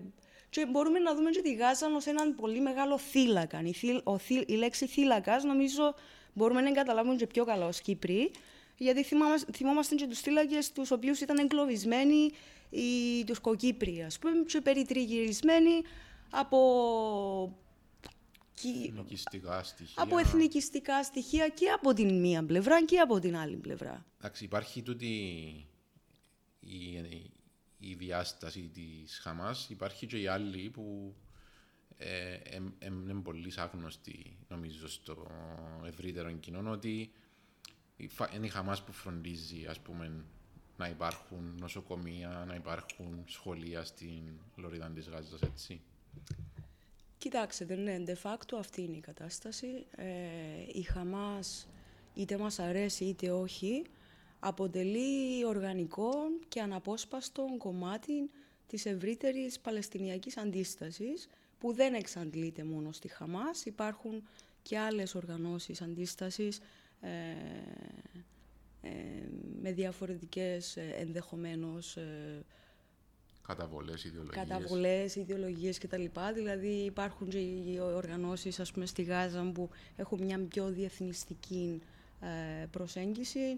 και 0.49 0.65
μπορούμε 0.65 0.99
να 0.99 1.15
δούμε 1.15 1.29
και 1.29 1.41
τη 1.41 1.53
Γάζα 1.53 1.87
ως 1.95 2.05
έναν 2.05 2.35
πολύ 2.35 2.59
μεγάλο 2.59 2.97
θύλακα. 2.97 3.61
Η, 3.61 4.01
ο, 4.03 4.17
η 4.45 4.53
λέξη 4.53 4.87
θύλακας 4.87 5.43
νομίζω 5.43 5.93
μπορούμε 6.33 6.61
να 6.61 6.71
καταλάβουμε 6.71 7.15
και 7.15 7.27
πιο 7.27 7.45
καλά 7.45 7.65
ως 7.65 7.81
Κύπροι, 7.81 8.31
γιατί 8.77 9.03
θυμάμαστε, 9.03 9.51
θυμόμαστε 9.51 9.95
και 9.95 10.07
τους 10.07 10.19
θύλακες 10.19 10.71
τους 10.71 10.91
οποίους 10.91 11.19
ήταν 11.21 11.37
εγκλωβισμένοι 11.37 12.31
οι 12.69 13.23
Τουρκοκύπριοι, 13.23 14.03
ας 14.03 14.19
πούμε, 14.19 14.43
και 14.47 14.61
περιτριγυρισμένοι 14.61 15.81
από 16.29 16.57
Εθνικιστικά 18.63 19.63
στοιχεία. 19.63 20.03
Από 20.03 20.17
εθνικιστικά 20.17 21.03
στοιχεία 21.03 21.47
και 21.47 21.69
από 21.69 21.93
την 21.93 22.19
μία 22.19 22.45
πλευρά 22.45 22.85
και 22.85 22.99
από 22.99 23.19
την 23.19 23.37
άλλη 23.37 23.55
πλευρά. 23.55 24.05
Εντάξει, 24.17 24.43
υπάρχει 24.43 24.81
τούτη 24.81 25.07
η, 26.59 26.95
η 27.77 27.93
διάσταση 27.93 28.69
της 28.73 29.19
Χαμάς, 29.19 29.69
υπάρχει 29.69 30.05
και 30.07 30.17
η 30.17 30.27
άλλη 30.27 30.69
που 30.69 31.15
ε, 31.97 32.37
είναι 32.79 33.21
πολύ 33.23 33.53
άγνωστη 33.55 34.37
νομίζω 34.47 34.87
στο 34.87 35.27
ευρύτερο 35.85 36.31
κοινό 36.31 36.71
ότι 36.71 37.11
είναι 38.35 38.45
η 38.45 38.49
Χαμάς 38.49 38.83
που 38.83 38.91
φροντίζει 38.91 39.65
ας 39.65 39.79
πούμε 39.79 40.25
να 40.77 40.87
υπάρχουν 40.87 41.55
νοσοκομεία, 41.59 42.43
να 42.47 42.55
υπάρχουν 42.55 43.23
σχολεία 43.25 43.83
στην 43.83 44.21
Λωρίδα 44.55 44.91
της 44.95 45.07
Γάζας, 45.07 45.41
έτσι. 45.41 45.81
Κοιτάξτε, 47.17 47.75
ναι, 47.75 48.03
de 48.05 48.15
facto 48.23 48.57
αυτή 48.59 48.81
είναι 48.81 48.97
η 48.97 48.99
κατάσταση. 48.99 49.85
Ε, 49.95 50.05
η 50.73 50.81
Χαμάς, 50.81 51.67
είτε 52.13 52.37
μας 52.37 52.59
αρέσει 52.59 53.05
είτε 53.05 53.31
όχι, 53.31 53.83
αποτελεί 54.39 55.45
οργανικό 55.45 56.13
και 56.47 56.61
αναπόσπαστο 56.61 57.45
κομμάτι 57.57 58.29
της 58.67 58.85
ευρύτερης 58.85 59.59
Παλαιστινιακής 59.59 60.37
αντίστασης, 60.37 61.29
που 61.59 61.73
δεν 61.73 61.93
εξαντλείται 61.93 62.63
μόνο 62.63 62.91
στη 62.91 63.07
Χαμάς. 63.07 63.65
Υπάρχουν 63.65 64.27
και 64.61 64.77
άλλες 64.77 65.15
οργανώσεις 65.15 65.81
αντίστασης, 65.81 66.59
ε, 67.01 67.09
ε, 67.09 67.35
με 69.61 69.71
διαφορετικές 69.71 70.77
ε, 70.77 70.95
ενδεχομένως 70.99 71.97
ε, 71.97 72.45
καταβολές, 73.47 74.03
ιδεολογίες. 74.03 74.47
Καταβολές, 74.47 75.15
ιδεολογίες 75.15 75.77
κτλ. 75.77 76.05
Δηλαδή 76.33 76.67
υπάρχουν 76.67 77.29
και 77.29 77.37
οι 77.37 77.79
οργανώσεις 77.79 78.59
ας 78.59 78.71
πούμε, 78.71 78.85
στη 78.85 79.03
Γάζα 79.03 79.51
που 79.53 79.69
έχουν 79.95 80.23
μια 80.23 80.39
πιο 80.39 80.69
διεθνιστική 80.69 81.81
προσέγγιση. 82.71 83.57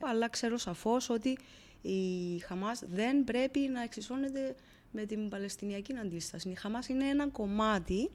Αλλά 0.00 0.28
ξέρω 0.28 0.58
σαφώς 0.58 1.10
ότι 1.10 1.38
η 1.82 2.38
Χαμάς 2.38 2.82
δεν 2.86 3.24
πρέπει 3.24 3.58
να 3.58 3.82
εξισώνεται 3.82 4.54
με 4.90 5.04
την 5.04 5.28
Παλαιστινιακή 5.28 5.96
αντίσταση. 5.96 6.48
Η 6.48 6.54
Χαμάς 6.54 6.88
είναι 6.88 7.08
ένα 7.08 7.28
κομμάτι, 7.28 8.10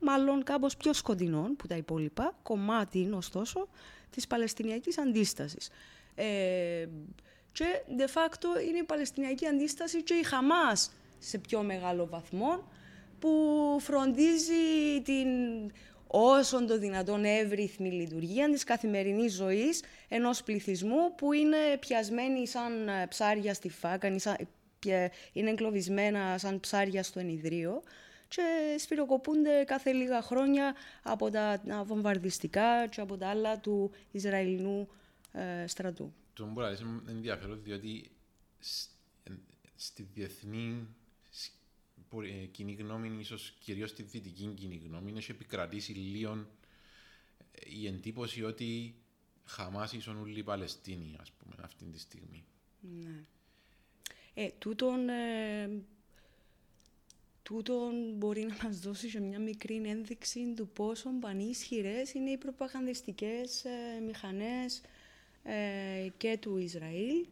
μάλλον 0.00 0.42
κάπως 0.42 0.76
πιο 0.76 0.92
σκοτεινό 0.92 1.50
που 1.56 1.66
τα 1.66 1.76
υπόλοιπα, 1.76 2.38
κομμάτι 2.42 3.10
ωστόσο, 3.12 3.68
της 4.12 4.26
Παλαιστινιακής 4.26 4.98
αντίστασης. 4.98 5.70
Ε, 6.14 6.86
και 7.52 7.82
de 7.98 8.04
facto 8.04 8.66
είναι 8.68 8.78
η 8.78 8.84
Παλαιστινιακή 8.84 9.46
αντίσταση 9.46 10.02
και 10.02 10.14
η 10.14 10.22
Χαμάς 10.22 10.92
σε 11.18 11.38
πιο 11.38 11.62
μεγάλο 11.62 12.06
βαθμό 12.06 12.68
που 13.18 13.76
φροντίζει 13.80 15.02
την 15.04 15.28
όσο 16.06 16.64
το 16.64 16.78
δυνατόν 16.78 17.24
εύρυθμη 17.24 17.90
λειτουργία 17.90 18.50
της 18.50 18.64
καθημερινής 18.64 19.34
ζωής 19.34 19.82
ενός 20.08 20.42
πληθυσμού 20.42 21.14
που 21.14 21.32
είναι 21.32 21.56
πιασμένοι 21.80 22.46
σαν 22.46 22.88
ψάρια 23.08 23.54
στη 23.54 23.68
φάκα, 23.68 24.08
είναι 25.32 25.50
εγκλωβισμένα 25.50 26.38
σαν 26.38 26.60
ψάρια 26.60 27.02
στο 27.02 27.20
ενιδρίο 27.20 27.82
και 28.34 28.76
σφυροκοπούνται 28.78 29.64
κάθε 29.64 29.92
λίγα 29.92 30.22
χρόνια 30.22 30.74
από 31.02 31.30
τα 31.30 31.62
βομβαρδιστικά 31.84 32.86
και 32.86 33.00
από 33.00 33.16
τα 33.16 33.28
άλλα 33.28 33.58
του 33.60 33.90
Ισραηλινού 34.10 34.88
ε, 35.32 35.66
στρατού. 35.66 36.12
Το 36.32 36.44
μου 36.46 36.52
μπορεί 36.52 36.78
να 36.80 37.10
ενδιαφέρον 37.10 37.62
διότι 37.62 38.10
στη 39.76 40.08
διεθνή 40.14 40.86
ε, 42.22 42.46
κοινή 42.46 42.72
γνώμη, 42.72 43.16
ίσως 43.20 43.54
κυρίως 43.60 43.90
στη 43.90 44.02
δυτική 44.02 44.46
κοινή 44.46 44.82
γνώμη, 44.86 45.12
έχει 45.16 45.30
επικρατήσει 45.30 45.92
λίγο 45.92 46.46
ε, 47.52 47.76
η 47.80 47.86
εντύπωση 47.86 48.44
ότι 48.44 48.94
Χαμάς 49.44 49.92
ίσον 49.92 50.20
όλοι 50.20 50.38
οι 50.38 50.42
Παλαιστίνοι, 50.42 51.16
ας 51.20 51.30
πούμε, 51.30 51.54
αυτή 51.62 51.84
τη 51.84 51.98
στιγμή. 51.98 52.44
Ναι. 52.80 53.24
Ε, 54.34 54.50
τούτον 54.58 55.08
ε, 55.08 55.70
τούτο 57.52 57.90
μπορεί 58.14 58.40
να 58.40 58.56
μας 58.64 58.78
δώσει 58.78 59.08
και 59.10 59.20
μια 59.20 59.38
μικρή 59.38 59.82
ένδειξη 59.86 60.54
του 60.56 60.68
πόσο 60.68 61.10
πανίσχυρες 61.20 62.12
είναι 62.12 62.30
οι 62.30 62.36
προπαγανδιστικές 62.36 63.64
ε, 63.64 64.00
μηχανές 64.06 64.80
ε, 65.42 66.08
και 66.16 66.38
του 66.40 66.56
Ισραήλ 66.56 67.26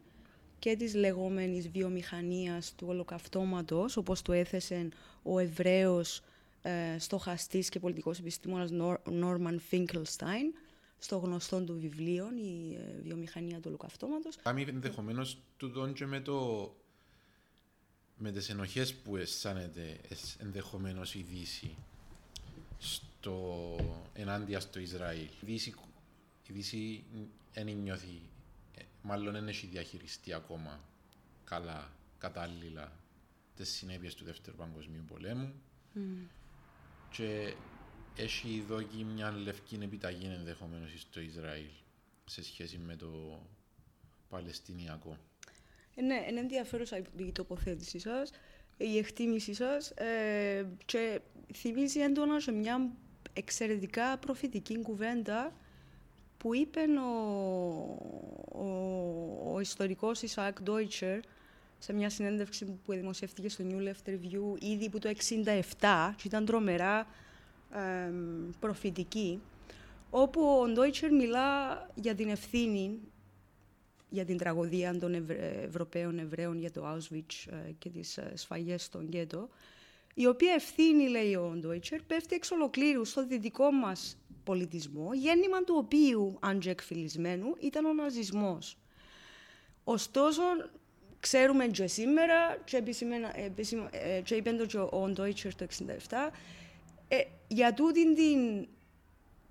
και 0.58 0.76
της 0.76 0.94
λεγόμενης 0.94 1.68
βιομηχανίας 1.68 2.74
του 2.74 2.86
ολοκαυτώματος, 2.88 3.96
όπως 3.96 4.22
το 4.22 4.32
έθεσε 4.32 4.88
ο 5.22 5.38
Εβραίος 5.38 6.22
ε, 6.62 6.98
στοχαστής 6.98 7.68
και 7.68 7.78
πολιτικός 7.78 8.18
επιστήμονας 8.18 8.70
Νόρμαν 9.04 9.60
Φίνκλστάιν, 9.60 10.54
στο 10.98 11.16
γνωστό 11.18 11.60
του 11.60 11.78
βιβλίο, 11.80 12.28
η 12.36 12.74
ε, 12.74 13.00
βιομηχανία 13.02 13.56
του 13.56 13.64
ολοκαυτώματος. 13.66 14.36
Κάμει 14.36 14.64
ενδεχομένως 14.68 15.38
του 15.56 15.92
και 15.94 16.06
με 16.06 16.20
το 16.20 16.70
με 18.22 18.32
τις 18.32 18.48
ενοχές 18.48 18.94
που 18.94 19.16
αισθάνεται 19.16 20.00
ενδεχομένως 20.38 21.14
η 21.14 21.22
Δύση 21.22 21.74
στο, 22.78 23.76
ενάντια 24.12 24.60
στο 24.60 24.78
Ισραήλ. 24.78 25.28
Η 25.40 25.44
Δύση, 25.44 25.74
η 26.46 26.52
Δύση 26.52 27.04
δεν 27.52 27.66
νιώθει, 27.66 28.20
ε, 28.74 28.82
μάλλον 29.02 29.32
δεν 29.32 29.48
έχει 29.48 29.66
διαχειριστεί 29.66 30.32
ακόμα 30.32 30.80
καλά, 31.44 31.92
κατάλληλα 32.18 32.92
τις 33.56 33.68
συνέπειες 33.68 34.14
του 34.14 34.24
Δεύτερου 34.24 34.56
Παγκοσμίου 34.56 35.04
Πολέμου 35.06 35.52
mm. 35.94 35.98
και 37.10 37.54
έχει 38.16 38.58
εδώ 38.64 38.82
και 38.82 39.04
μια 39.04 39.30
λευκή 39.30 39.78
επιταγή 39.82 40.26
ενδεχομένως 40.26 41.00
στο 41.00 41.20
Ισραήλ 41.20 41.70
σε 42.24 42.42
σχέση 42.42 42.78
με 42.78 42.96
το 42.96 43.40
Παλαιστινιακό. 44.28 45.18
Ε, 46.00 46.02
ναι, 46.02 46.26
είναι 46.30 46.40
ενδιαφέρουσα 46.40 46.96
η 47.16 47.32
τοποθέτησή 47.32 47.98
σας, 47.98 48.30
η 48.76 48.98
εκτίμησή 48.98 49.54
σας 49.54 49.90
ε, 49.90 50.66
και 50.84 51.20
θυμίζει 51.54 52.00
έντονα 52.00 52.40
σε 52.40 52.52
μια 52.52 52.90
εξαιρετικά 53.32 54.18
προφητική 54.18 54.82
κουβέντα 54.82 55.52
που 56.36 56.54
είπε 56.54 56.80
ο, 56.80 57.10
ο, 58.52 59.54
ο 59.54 59.60
ιστορικός 59.60 60.22
Ισαάκ 60.22 60.62
Ντόιτσερ 60.62 61.20
σε 61.78 61.92
μια 61.92 62.10
συνέντευξη 62.10 62.64
που 62.64 62.92
δημοσιεύτηκε 62.92 63.48
στο 63.48 63.64
New 63.68 63.88
Left 63.88 64.10
Review 64.10 64.62
ήδη 64.62 64.86
από 64.86 64.98
το 64.98 65.10
1967 65.80 66.14
και 66.16 66.22
ήταν 66.26 66.44
τρομερά 66.44 67.06
ε, 67.74 68.12
προφητική, 68.60 69.40
όπου 70.10 70.60
ο 70.62 70.68
Ντόιτσερ 70.68 71.12
μιλά 71.12 71.86
για 71.94 72.14
την 72.14 72.28
ευθύνη 72.28 73.00
για 74.10 74.24
την 74.24 74.36
τραγωδία 74.36 74.98
των 74.98 75.26
Ευρωπαίων 75.64 76.18
Εβραίων 76.18 76.58
για 76.58 76.70
το 76.70 76.94
Auschwitz 76.94 77.52
ε, 77.52 77.70
και 77.78 77.88
τις 77.88 78.16
ε, 78.18 78.32
σφαγές 78.34 78.82
στον 78.82 79.06
Γκέτο, 79.08 79.48
η 80.14 80.26
οποία 80.26 80.54
ευθύνη, 80.54 81.08
λέει 81.08 81.34
ο 81.34 81.56
Ντόιτσερ, 81.56 82.02
πέφτει 82.02 82.34
εξ 82.34 82.50
ολοκλήρου 82.50 83.04
στο 83.04 83.26
δυτικό 83.26 83.70
μας 83.70 84.18
πολιτισμό, 84.44 85.14
γέννημα 85.14 85.64
του 85.64 85.74
οποίου, 85.78 86.36
αν 86.40 86.58
και 86.58 86.70
εκφυλισμένου, 86.70 87.56
ήταν 87.60 87.84
ο 87.84 87.92
ναζισμός. 87.92 88.78
Ωστόσο, 89.84 90.42
ξέρουμε 91.20 91.66
και 91.66 91.86
σήμερα 91.86 92.56
και, 92.64 92.76
επισημένα, 92.76 93.38
επισημα, 93.38 93.88
ε, 93.92 94.20
και 94.20 94.34
είπε 94.34 94.50
το 94.50 94.66
και 94.66 94.78
ο 94.78 95.10
Ντόιτσερ 95.12 95.54
το 95.54 95.66
1967 95.78 96.30
ε, 97.08 97.16
για 97.48 97.74
τούτη 97.74 98.14
την 98.14 98.68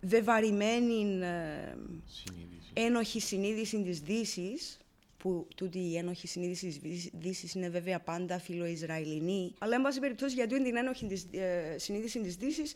βεβαρημένη 0.02 1.24
ε, 1.24 1.76
Συνείδηση. 2.06 2.59
Ένοχη 2.86 3.20
συνείδηση 3.20 3.82
της 3.82 4.00
δύσης, 4.00 4.80
που 5.18 5.48
τούτη 5.56 5.80
η 5.80 5.98
ένοχη 5.98 6.28
συνείδηση 6.28 6.80
της 6.80 7.10
Δύσης 7.14 7.54
είναι 7.54 7.70
βέβαια 7.70 8.00
πάντα 8.00 8.40
φιλοϊσραηλινή, 8.40 9.54
αλλά 9.58 9.76
εν 9.76 9.82
πάση 9.82 10.00
περιπτώσει 10.00 10.34
για 10.34 10.48
τούτη 10.48 10.64
την 10.64 10.76
ένοχη 10.76 11.06
της, 11.06 11.28
ε, 11.32 11.76
συνείδηση 11.78 12.22
της 12.22 12.36
Δύσης 12.36 12.74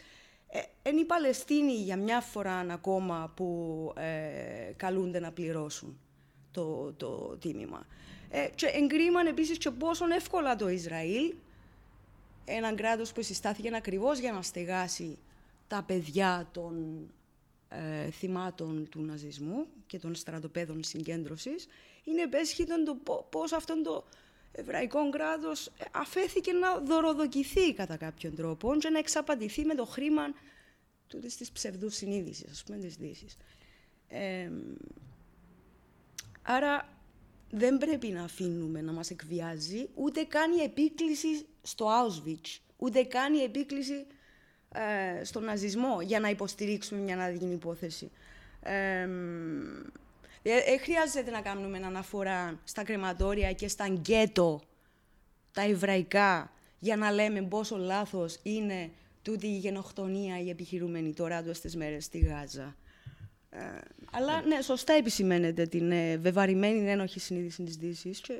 ε, 0.47 0.89
είναι 0.89 0.99
οι 0.99 1.05
Παλαιστίνοι 1.05 1.73
για 1.73 1.97
μια 1.97 2.21
φορά 2.21 2.65
ακόμα 2.69 3.31
που 3.35 3.93
ε, 3.97 4.71
καλούνται 4.75 5.19
να 5.19 5.31
πληρώσουν 5.31 5.99
το, 6.51 6.93
το 6.97 7.37
τίμημα. 7.37 7.87
Ε, 8.29 8.47
και 8.55 8.65
εγκρίμαν 8.65 9.27
επίσης 9.27 9.57
και 9.57 9.71
πόσο 9.71 10.05
εύκολα 10.13 10.55
το 10.55 10.69
Ισραήλ, 10.69 11.33
έναν 12.45 12.75
κράτος 12.75 13.11
που 13.11 13.21
συστάθηκε 13.21 13.75
ακριβώς 13.75 14.19
για 14.19 14.31
να 14.31 14.41
στεγάσει 14.41 15.17
τα 15.67 15.83
παιδιά 15.87 16.49
των 16.51 17.07
ε, 17.73 18.09
θυμάτων 18.11 18.87
του 18.89 19.01
ναζισμού 19.01 19.65
και 19.87 19.99
των 19.99 20.15
στρατοπέδων 20.15 20.83
συγκέντρωσης, 20.83 21.67
είναι 22.03 22.21
επέσχυτον 22.21 22.83
το 22.83 22.95
πώς 23.29 23.51
αυτό 23.51 23.81
το 23.81 24.03
εβραϊκό 24.51 25.09
κράτος 25.09 25.71
αφέθηκε 25.91 26.51
να 26.51 26.77
δωροδοκηθεί 26.77 27.73
κατά 27.73 27.97
κάποιον 27.97 28.35
τρόπο 28.35 28.75
και 28.75 28.89
να 28.89 28.99
εξαπατηθεί 28.99 29.65
με 29.65 29.75
το 29.75 29.85
χρήμα 29.85 30.23
τούτης 31.07 31.37
της 31.37 31.51
ψευδούς 31.51 31.95
συνείδησης, 31.95 32.51
ας 32.51 32.63
πούμε, 32.63 32.77
της 32.77 32.95
Δύσης. 32.95 33.37
Ε, 34.07 34.51
άρα 36.41 36.87
δεν 37.51 37.77
πρέπει 37.77 38.07
να 38.07 38.23
αφήνουμε 38.23 38.81
να 38.81 38.91
μας 38.91 39.09
εκβιάζει, 39.09 39.89
ούτε 39.93 40.23
κάνει 40.23 40.57
επίκληση 40.57 41.45
στο 41.61 41.87
Auschwitz, 41.87 42.57
ούτε 42.77 43.03
κάνει 43.03 43.37
επίκληση 43.37 44.05
ε, 44.73 45.23
στον 45.23 45.43
ναζισμό 45.43 46.01
για 46.01 46.19
να 46.19 46.29
υποστηρίξουμε 46.29 47.01
μια 47.01 47.23
άδικη 47.23 47.45
υπόθεση. 47.45 48.11
Ε, 48.61 49.07
δεν 50.41 50.79
χρειάζεται 50.79 51.31
να 51.31 51.41
κάνουμε 51.41 51.77
αναφορά 51.77 52.59
στα 52.63 52.83
κρεματόρια 52.83 53.53
και 53.53 53.67
στα 53.67 53.87
γκέτο, 53.87 54.61
τα 55.51 55.61
εβραϊκά, 55.61 56.51
για 56.79 56.95
να 56.95 57.11
λέμε 57.11 57.41
πόσο 57.41 57.77
λάθος 57.77 58.39
είναι 58.43 58.89
τούτη 59.21 59.47
η 59.47 59.57
γενοκτονία 59.57 60.39
η 60.39 60.49
επιχειρούμενη 60.49 61.13
τώρα 61.13 61.43
του 61.43 61.53
στις 61.53 61.75
μέρες 61.75 62.03
στη 62.03 62.19
Γάζα. 62.19 62.75
Ε, 63.49 63.59
αλλά 64.11 64.41
ναι, 64.41 64.61
σωστά 64.61 64.93
επισημαίνεται 64.93 65.65
την 65.65 65.91
ε, 65.91 66.17
βεβαρημένη 66.17 66.89
ένοχη 66.89 67.19
συνείδησης 67.19 67.65
της 67.65 67.75
Δύσης 67.77 68.19
και 68.19 68.39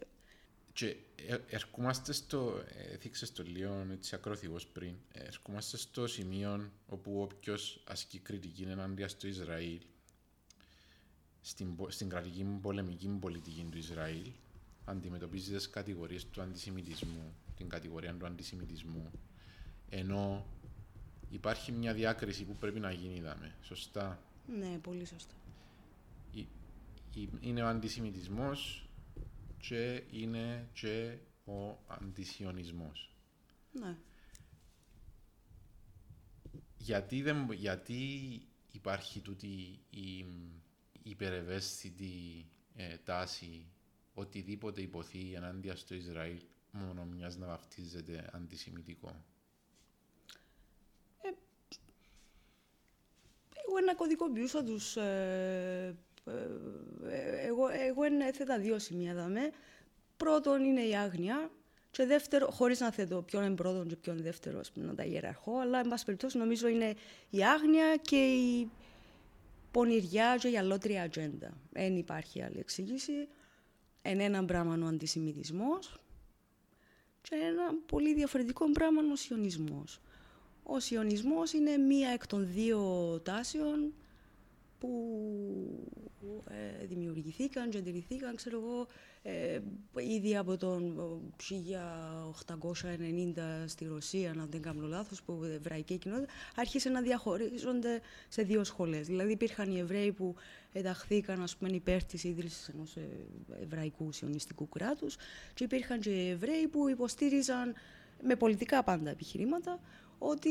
Και 0.73 0.95
ε, 1.27 1.37
ερχόμαστε 1.49 2.13
στο, 2.13 2.63
ε, 2.67 2.93
έθιξες 2.93 3.31
το 3.31 3.43
λίγο 3.43 3.85
έτσι 3.91 4.15
ακρόθυγος 4.15 4.67
πριν, 4.67 4.95
ε, 5.11 5.19
ερχόμαστε 5.23 5.77
στο 5.77 6.07
σημείο 6.07 6.71
όπου 6.87 7.21
όποιος 7.21 7.83
ασκεί 7.87 8.19
κριτική 8.19 8.61
ενάντια 8.63 9.07
στο 9.07 9.27
Ισραήλ, 9.27 9.79
στην, 11.41 11.75
πο- 11.75 11.89
στην 11.91 12.09
κρατική 12.09 12.45
πολεμική 12.61 13.07
πολιτική 13.19 13.67
του 13.71 13.77
Ισραήλ, 13.77 14.31
αντιμετωπίζει 14.85 15.55
τις 15.55 15.69
κατηγορίες 15.69 16.25
του 16.29 16.41
αντισημιτισμού, 16.41 17.33
την 17.57 17.69
κατηγορία 17.69 18.13
του 18.13 18.25
αντισημιτισμού, 18.25 19.11
ενώ 19.89 20.45
υπάρχει 21.29 21.71
μια 21.71 21.93
διάκριση 21.93 22.43
που 22.43 22.55
πρέπει 22.55 22.79
να 22.79 22.91
γίνει, 22.91 23.15
είδαμε, 23.15 23.55
σωστά; 23.61 24.19
ναι, 24.59 24.77
πολύ 24.81 25.05
σωστά. 25.05 25.33
Η- 26.33 26.47
η- 27.13 27.29
είναι 27.41 27.61
ο 27.63 27.67
αντισημιτισμός 27.67 28.82
και 29.67 30.03
είναι 30.11 30.69
και 30.73 31.17
ο 31.45 31.77
αντισιωνισμός. 31.87 33.15
Ναι. 33.71 33.97
Γιατί, 36.77 37.21
δεν, 37.21 37.51
γιατί 37.51 37.97
υπάρχει 38.71 39.19
τούτη 39.19 39.79
η 39.89 40.25
υπερευαίσθητη 41.03 42.45
ε, 42.75 42.97
τάση 42.97 43.67
οτιδήποτε 44.13 44.81
υποθεί 44.81 45.33
ενάντια 45.33 45.75
στο 45.75 45.95
Ισραήλ 45.95 46.41
μόνο 46.71 47.05
μιας 47.05 47.37
να 47.37 47.47
βαφτίζεται 47.47 48.29
αντισημιτικό; 48.33 49.23
Εγώ 53.67 53.79
να 53.85 53.95
κωδικοποιούσα 53.95 54.63
τους... 54.63 54.95
Ε, 54.97 55.87
ε, 55.87 55.95
εγώ, 57.45 57.67
εγώ 57.67 58.03
εν 58.03 58.21
έθετα 58.21 58.59
δύο 58.59 58.79
σημεία 58.79 59.13
δάμε. 59.13 59.51
Πρώτον 60.17 60.63
είναι 60.63 60.81
η 60.81 60.95
άγνοια 60.95 61.51
και 61.91 62.05
δεύτερο, 62.05 62.51
χωρίς 62.51 62.79
να 62.79 62.91
θέτω 62.91 63.21
ποιον 63.21 63.43
είναι 63.43 63.55
πρώτον 63.55 63.87
και 63.87 63.95
ποιον 63.95 64.15
είναι 64.15 64.25
δεύτερο, 64.25 64.59
ας 64.59 64.71
πούμε, 64.71 64.85
να 64.85 64.95
τα 64.95 65.03
ιεραρχώ, 65.03 65.59
αλλά 65.59 65.79
εν 65.79 65.87
πάση 65.87 66.05
περιπτώσει 66.05 66.37
νομίζω 66.37 66.67
είναι 66.67 66.93
η 67.29 67.43
άγνοια 67.43 67.95
και 67.95 68.33
η 68.33 68.69
πονηριά 69.71 70.37
και 70.39 70.47
η 70.47 70.57
αλότρια 70.57 71.03
ατζέντα. 71.03 71.57
Δεν 71.71 71.97
υπάρχει 71.97 72.43
άλλη 72.43 72.59
εξήγηση. 72.59 73.27
Εν 74.01 74.19
ένα 74.19 74.45
πράγμα 74.45 74.77
ο 74.83 74.87
αντισημιτισμός 74.87 75.97
και 77.21 77.35
ένα 77.35 77.73
πολύ 77.85 78.13
διαφορετικό 78.13 78.71
πράγμα 78.71 79.01
ο 79.11 79.15
σιωνισμός. 79.15 80.01
Ο 80.63 80.79
σιωνισμός 80.79 81.53
είναι 81.53 81.77
μία 81.77 82.09
εκ 82.09 82.27
των 82.27 82.47
δύο 82.53 83.19
τάσεων 83.23 83.93
που 84.83 86.43
ε, 86.49 86.85
δημιουργηθήκαν 86.85 87.69
και 87.69 87.77
εντηρηθήκαν, 87.77 88.35
ξέρω 88.35 88.59
εγώ, 88.59 88.87
ε, 89.23 89.59
ήδη 90.13 90.37
από 90.37 90.57
τον 90.57 90.95
1890 91.37 93.63
στη 93.65 93.85
Ρωσία, 93.85 94.31
αν 94.31 94.47
δεν 94.51 94.61
κάνω 94.61 94.87
λάθος, 94.87 95.23
που 95.23 95.43
η 95.43 95.53
εβραϊκή 95.53 95.97
κοινότητα 95.97 96.31
άρχισε 96.55 96.89
να 96.89 97.01
διαχωρίζονται 97.01 98.01
σε 98.27 98.41
δύο 98.41 98.63
σχολές. 98.63 99.07
Δηλαδή 99.07 99.31
υπήρχαν 99.31 99.75
οι 99.75 99.79
Εβραίοι 99.79 100.11
που 100.11 100.35
ενταχθήκαν 100.73 101.41
ας 101.41 101.55
πούμε, 101.55 101.75
υπέρ 101.75 102.03
της 102.03 102.23
ίδρυσης 102.23 102.67
ενός 102.67 102.95
ε, 102.95 103.09
εβραϊκού 103.61 104.11
σιωνιστικού 104.11 104.69
κράτους 104.69 105.15
και 105.53 105.63
υπήρχαν 105.63 105.99
και 105.99 106.09
οι 106.09 106.29
Εβραίοι 106.29 106.67
που 106.67 106.89
υποστήριζαν 106.89 107.73
με 108.23 108.35
πολιτικά 108.35 108.83
πάντα 108.83 109.09
επιχειρήματα 109.09 109.79
ότι 110.25 110.49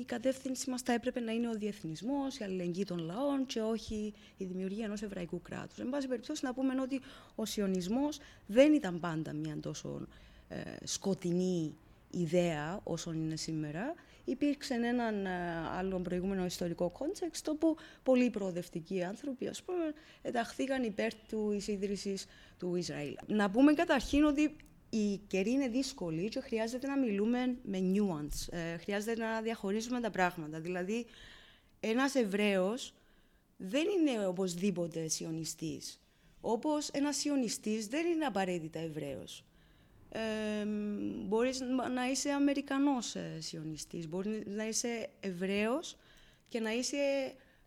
η 0.00 0.04
κατεύθυνση 0.04 0.70
μας 0.70 0.82
θα 0.82 0.92
έπρεπε 0.92 1.20
να 1.20 1.32
είναι 1.32 1.48
ο 1.48 1.52
διεθνισμός, 1.52 2.38
η 2.38 2.44
αλληλεγγύη 2.44 2.84
των 2.84 2.98
λαών 2.98 3.46
και 3.46 3.60
όχι 3.60 4.14
η 4.36 4.44
δημιουργία 4.44 4.84
ενός 4.84 5.02
εβραϊκού 5.02 5.42
κράτους. 5.42 5.78
Εν 5.78 5.88
πάση 5.88 6.08
περιπτώσει 6.08 6.44
να 6.44 6.54
πούμε 6.54 6.80
ότι 6.80 7.00
ο 7.34 7.44
σιωνισμός 7.44 8.18
δεν 8.46 8.72
ήταν 8.72 9.00
πάντα 9.00 9.32
μια 9.32 9.60
τόσο 9.60 10.06
ε, 10.48 10.60
σκοτεινή 10.84 11.74
ιδέα 12.10 12.80
όσο 12.82 13.12
είναι 13.12 13.36
σήμερα. 13.36 13.94
Υπήρξε 14.24 14.74
έναν 14.74 15.26
ε, 15.26 15.30
άλλο 15.78 15.98
προηγούμενο 16.00 16.44
ιστορικό 16.44 16.92
context 16.98 17.44
όπου 17.48 17.76
πολλοί 18.02 18.30
προοδευτικοί 18.30 19.04
άνθρωποι 19.04 19.48
ας 19.48 19.62
πούμε, 19.62 19.92
ενταχθήκαν 20.22 20.82
υπέρ 20.82 21.14
του 21.28 21.60
ίδρυσης 21.66 22.26
του 22.58 22.76
Ισραήλ. 22.76 23.14
Να 23.26 23.50
πούμε 23.50 23.72
καταρχήν 23.72 24.24
ότι 24.24 24.56
η 24.90 25.16
καιρή 25.26 25.50
είναι 25.50 25.68
δύσκολη 25.68 26.28
και 26.28 26.40
χρειάζεται 26.40 26.86
να 26.86 26.98
μιλούμε 26.98 27.56
με 27.62 27.78
nuance. 27.94 28.52
Ε, 28.52 28.76
χρειάζεται 28.76 29.22
να 29.22 29.40
διαχωρίζουμε 29.40 30.00
τα 30.00 30.10
πράγματα. 30.10 30.60
Δηλαδή, 30.60 31.06
ένας 31.80 32.14
Εβραίος 32.14 32.94
δεν 33.56 33.86
είναι 33.88 34.26
οπωσδήποτε 34.26 35.08
σιωνιστής. 35.08 36.00
Όπως 36.40 36.88
ένας 36.88 37.16
σιωνιστής 37.16 37.86
δεν 37.86 38.06
είναι 38.06 38.24
απαραίτητα 38.24 38.78
Εβραίος. 38.78 39.44
Ε, 40.08 40.64
μπορείς 41.26 41.60
να 41.94 42.10
είσαι 42.10 42.30
Αμερικανός 42.30 43.14
ε, 43.14 43.36
σιωνιστής, 43.40 44.08
μπορείς 44.08 44.42
να 44.46 44.68
είσαι 44.68 45.08
Εβραίος 45.20 45.96
και 46.48 46.60
να 46.60 46.72
είσαι 46.72 46.96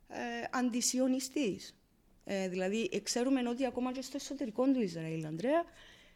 ε, 0.07 0.17
αντισιωνιστής. 0.51 1.75
Ε, 2.23 2.49
δηλαδή, 2.49 3.01
ξέρουμε 3.03 3.49
ότι 3.49 3.65
ακόμα 3.65 3.91
και 3.91 4.01
στο 4.01 4.17
εσωτερικό 4.17 4.63
του 4.71 4.81
Ισραήλ, 4.81 5.25
Ανδρέα, 5.25 5.63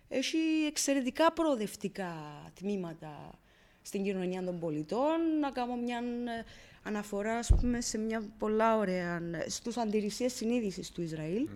έχει 0.10 0.38
εξαιρετικά 0.68 1.32
προοδευτικά 1.32 2.14
τμήματα 2.54 3.40
στην 3.82 4.04
κοινωνία 4.04 4.44
των 4.44 4.60
πολιτών. 4.60 5.40
Να 5.40 5.52
κάνω 5.52 5.76
μια 5.76 5.98
ε, 5.98 6.44
αναφορά, 6.84 7.38
ας 7.38 7.52
πούμε, 7.60 7.82
σε 7.82 7.98
μια 7.98 8.24
πολλά 8.38 8.78
ωραία, 8.78 9.22
στους 9.48 9.78
αντιρρησίες 9.78 10.34
συνείδησης 10.34 10.92
του 10.92 11.02
Ισραήλ, 11.02 11.48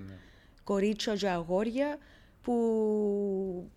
κορίτσια 0.63 1.15
και 1.15 1.27
αγόρια, 1.27 1.97
που 2.41 3.69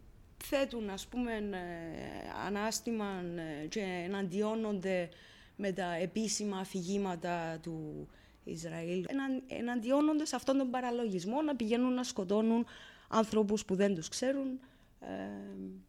θέτουν, 0.44 0.90
ας 0.90 1.06
πούμε, 1.06 1.32
ε, 1.32 2.46
ανάστημα 2.46 3.22
ε, 3.62 3.66
και 3.66 4.02
εναντιώνονται 4.04 5.08
με 5.56 5.72
τα 5.72 5.94
επίσημα 5.94 6.58
αφηγήματα 6.58 7.58
του 7.62 8.08
Ισραήλ. 8.44 9.04
Εναν, 9.08 9.42
εναντιώνονται 9.46 10.26
σε 10.26 10.36
αυτόν 10.36 10.58
τον 10.58 10.70
παραλογισμό 10.70 11.42
να 11.42 11.56
πηγαίνουν 11.56 11.94
να 11.94 12.02
σκοτώνουν 12.02 12.66
ανθρώπους 13.14 13.64
που 13.64 13.74
δεν 13.74 13.94
τους 13.94 14.08
ξέρουν 14.08 14.60
ε, 15.00 15.06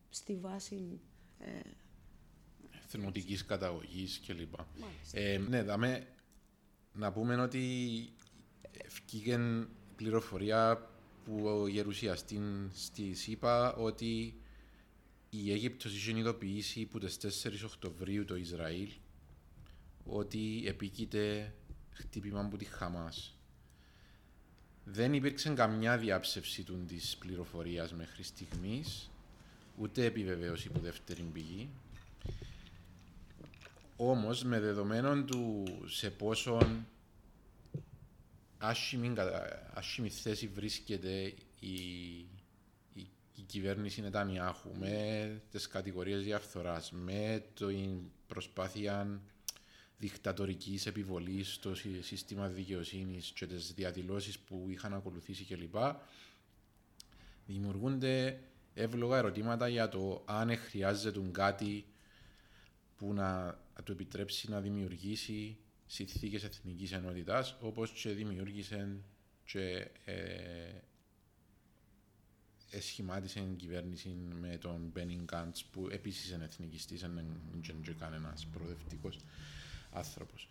στη 0.10 0.36
βάση... 0.36 1.00
Ε, 1.40 1.60
εθνοτικής 2.86 3.46
καταγωγής 3.46 4.22
κλπ. 4.28 4.54
Ε, 5.12 5.38
ναι, 5.38 5.64
δαμε, 5.64 6.08
να 6.94 7.12
πούμε 7.12 7.36
ότι 7.36 7.64
ευκήγεν 8.72 9.70
πληροφορία 9.96 10.90
που 11.26 11.48
ο 11.48 11.68
γερουσιαστή 11.68 12.40
στη 12.74 13.16
είπα 13.26 13.76
ότι 13.76 14.40
η 15.30 15.52
Αίγυπτος 15.52 15.96
είχε 15.96 16.18
ειδοποιήσει 16.18 16.86
που 16.86 17.00
τις 17.00 17.44
4 17.44 17.50
Οκτωβρίου 17.66 18.26
το 18.26 18.36
Ισραήλ 18.36 18.90
ότι 20.06 20.64
επίκειται 20.66 21.54
χτύπημα 21.90 22.40
από 22.40 22.58
τη 22.58 22.66
Χαμάς. 22.66 23.35
Δεν 24.88 25.14
υπήρξε 25.14 25.50
καμιά 25.50 25.98
διάψευση 25.98 26.64
του 26.64 26.86
της 26.88 27.18
πληροφορίας 27.18 27.94
μέχρι 27.94 28.24
στιγμής, 28.24 29.10
ούτε 29.78 30.06
επιβεβαίωση 30.06 30.68
από 30.68 30.80
δεύτερη 30.80 31.22
πηγή. 31.22 31.70
Όμως 33.96 34.44
με 34.44 34.60
δεδομένων 34.60 35.26
του 35.26 35.64
σε 35.86 36.10
πόσον 36.10 36.88
άσχημη, 38.58 39.14
άσχημη 39.74 40.10
θέση 40.10 40.48
βρίσκεται 40.48 41.34
η, 41.60 41.76
η, 42.94 43.08
η 43.36 43.42
κυβέρνηση 43.46 44.02
Νετανιάχου 44.02 44.70
με 44.80 45.42
τις 45.52 45.68
κατηγορίες 45.68 46.24
διαφθοράς, 46.24 46.92
με 46.92 47.46
την 47.54 48.00
προσπάθεια 48.28 49.22
δικτατορικής 50.06 50.86
επιβολής 50.86 51.54
στο 51.54 51.76
σύστημα 52.02 52.48
δικαιοσύνης 52.48 53.32
και 53.36 53.46
τις 53.46 53.74
διαδηλώσεις 53.74 54.40
που 54.40 54.66
είχαν 54.70 54.94
ακολουθήσει 54.94 55.46
κλπ. 55.46 55.76
Δημιουργούνται 57.46 58.40
εύλογα 58.74 59.18
ερωτήματα 59.18 59.68
για 59.68 59.90
το 59.90 60.24
αν 60.26 60.58
χρειάζεται 60.58 61.12
κάτι 61.32 61.86
που 62.98 63.14
να 63.14 63.60
του 63.84 63.92
επιτρέψει 63.92 64.50
να 64.50 64.62
δημιουργήσει 64.62 65.58
συνθήκες 65.86 66.44
εθνικής 66.44 66.92
ενότητας 66.92 67.58
όπως 67.60 67.92
και 67.92 68.10
δημιούργησε 68.10 68.98
και 69.46 69.88
ε, 70.06 70.16
εσχημάτισε 72.70 73.40
κυβέρνηση 73.56 74.10
με 74.40 74.58
τον 74.58 74.90
Μπένιν 74.94 75.24
Γκάντς 75.24 75.64
που 75.64 75.88
επίσης 75.92 76.32
είναι 76.32 76.44
εθνικιστής, 76.44 77.02
δεν 77.02 77.12
είναι 77.12 77.96
κανένας 78.00 78.46
προοδευτικός 78.46 79.18
άνθρωπος. 79.96 80.48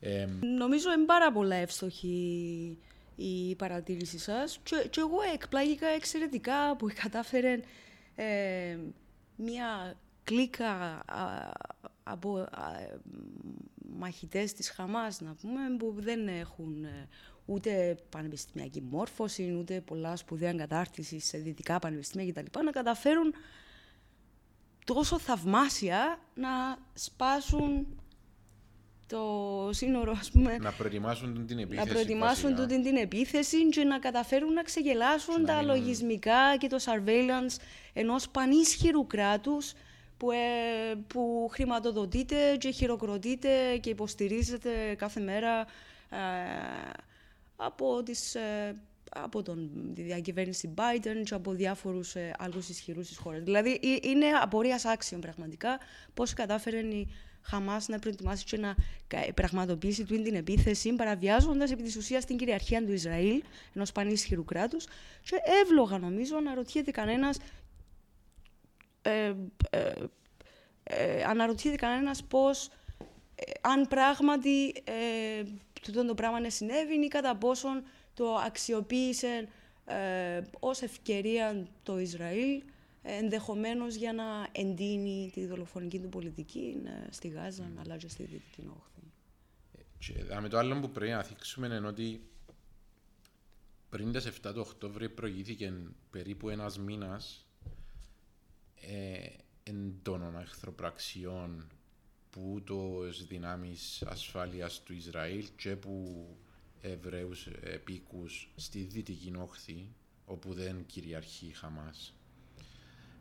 Ε, 0.00 0.26
Νομίζω 0.58 0.92
είναι 0.92 1.04
πάρα 1.04 1.32
πολλά 1.32 1.56
εύστοχη 1.56 2.78
η 3.16 3.54
παρατήρηση 3.54 4.18
σας 4.18 4.60
και, 4.62 4.86
και 4.90 5.00
εγώ 5.00 5.18
εκπλάγηκα 5.34 5.86
εξαιρετικά 5.86 6.76
που 6.76 6.88
κατάφερε 7.02 7.60
ε, 8.14 8.78
μια 9.36 9.94
κλίκα 10.24 11.04
από 12.02 12.48
μαχητές 13.98 14.52
της 14.52 14.70
Χαμάς, 14.70 15.20
να 15.20 15.34
πούμε, 15.34 15.60
που 15.78 15.94
δεν 15.98 16.28
έχουν 16.28 16.84
ε, 16.84 17.08
ούτε 17.44 17.98
πανεπιστημιακή 18.08 18.80
μόρφωση, 18.80 19.56
ούτε 19.58 19.80
πολλά 19.80 20.16
σπουδαία 20.16 20.54
κατάρτιση 20.54 21.18
σε 21.18 21.38
δυτικά 21.38 21.78
πανεπιστήμια 21.78 22.32
κτλ. 22.32 22.64
να 22.64 22.70
καταφέρουν 22.70 23.34
τόσο 24.84 25.18
θαυμάσια 25.18 26.18
να 26.34 26.48
σπάσουν 26.94 27.99
το 29.10 29.70
σύνορο, 29.72 30.16
ας 30.20 30.30
πούμε. 30.30 30.56
Να 30.60 30.72
προετοιμάσουν 30.72 31.46
την 31.46 31.58
επίθεση. 31.58 31.86
Να 31.86 31.92
προετοιμάσουν 31.92 32.66
την, 32.66 32.82
την 32.82 32.96
επίθεση 32.96 33.68
και 33.68 33.84
να 33.84 33.98
καταφέρουν 33.98 34.52
να 34.52 34.62
ξεγελάσουν 34.62 35.44
τα 35.44 35.62
λογισμικά 35.62 36.56
και 36.58 36.66
το 36.66 36.76
surveillance 36.84 37.56
ενός 37.92 38.28
πανίσχυρου 38.28 39.06
κράτους 39.06 39.72
που, 40.16 40.30
ε, 40.30 40.36
που 41.06 41.48
χρηματοδοτείται 41.52 42.56
και 42.58 42.70
χειροκροτείται 42.70 43.76
και 43.80 43.90
υποστηρίζεται 43.90 44.94
κάθε 44.98 45.20
μέρα 45.20 45.60
ε, 46.10 46.16
από, 47.56 48.02
τις, 48.02 48.34
ε, 48.34 48.76
από 49.10 49.42
τον, 49.42 49.70
τη 49.94 50.02
διακυβέρνηση 50.02 50.74
Biden 50.76 51.22
και 51.24 51.34
από 51.34 51.52
διάφορους 51.52 52.14
ε, 52.14 52.34
άλλους 52.38 52.68
ισχυρούς 52.68 53.08
της 53.08 53.16
χώρας. 53.16 53.42
Δηλαδή 53.42 53.80
ε, 53.82 54.08
είναι 54.08 54.26
απορίας 54.42 54.84
άξιων 54.84 55.20
πραγματικά 55.20 55.78
πώς 56.14 56.32
κατάφερε 56.32 56.78
η 56.78 57.08
Χαμάς 57.42 57.88
να 57.88 57.98
προετοιμάσει 57.98 58.44
και 58.44 58.56
να 58.58 58.74
πραγματοποιήσει 59.34 60.04
την 60.04 60.34
επίθεση 60.34 60.92
παραβιάζοντας 60.92 61.70
επί 61.70 61.82
της 61.82 61.96
ουσίας 61.96 62.24
την 62.24 62.36
κυριαρχία 62.36 62.84
του 62.84 62.92
Ισραήλ, 62.92 63.42
ενός 63.74 63.92
πανίσχυρου 63.92 64.44
κράτους. 64.44 64.84
Και 65.22 65.36
εύλογα 65.62 65.98
νομίζω 65.98 66.40
να 66.40 66.54
ρωτιέται 66.54 66.90
κανένας 66.90 67.38
ε, 69.02 69.34
ε, 69.70 69.92
ε, 70.82 71.22
αναρωτιέται 71.24 71.76
κανένας 71.76 72.22
πώς, 72.24 72.68
ε, 73.34 73.50
αν 73.60 73.88
πράγματι 73.88 74.68
ε, 74.84 75.44
το 76.06 76.14
πράγμα 76.14 76.40
να 76.40 76.50
συνέβη 76.50 76.94
ή 77.04 77.08
κατά 77.08 77.36
πόσον 77.36 77.82
το 78.14 78.34
αξιοποίησε 78.34 79.48
ε, 79.84 80.40
ως 80.60 80.82
ευκαιρία 80.82 81.66
το 81.82 81.98
Ισραήλ 81.98 82.62
ενδεχομένως 83.02 83.94
για 83.94 84.12
να 84.12 84.48
εντείνει 84.52 85.30
τη 85.32 85.46
δολοφονική 85.46 85.98
του 85.98 86.08
πολιτική 86.08 86.76
στη 87.10 87.28
Γάζα 87.28 87.68
mm. 87.68 87.80
αλλά 87.80 87.96
και 87.96 88.08
στη 88.08 88.22
Δυτική 88.22 88.70
Όχθη. 88.76 89.00
Και, 89.98 90.40
με 90.40 90.48
το 90.48 90.58
άλλο 90.58 90.80
που 90.80 90.90
πρέπει 90.90 91.12
να 91.12 91.22
θίξουμε 91.22 91.66
είναι 91.66 91.86
ότι 91.86 92.30
πριν 93.88 94.12
τις 94.12 94.28
7 94.28 94.50
του 94.54 94.64
Οκτώβρη 94.66 95.08
προηγήθηκε 95.08 95.72
περίπου 96.10 96.48
ένας 96.48 96.78
μήνας 96.78 97.46
ε, 98.80 99.26
εντόνων 99.62 100.36
εχθροπραξιών 100.36 101.68
που 102.30 102.62
το 102.64 103.00
δυνάμεις 103.28 104.02
ασφάλειας 104.02 104.82
του 104.82 104.92
Ισραήλ 104.92 105.48
και 105.56 105.76
που 105.76 106.26
Εβραίους 106.82 107.46
επίκους 107.46 108.52
στη 108.56 108.82
Δυτική 108.82 109.32
Όχθη 109.38 109.94
όπου 110.24 110.54
δεν 110.54 110.86
κυριαρχεί 110.86 111.46
η 111.46 111.52
Χαμάς 111.52 112.14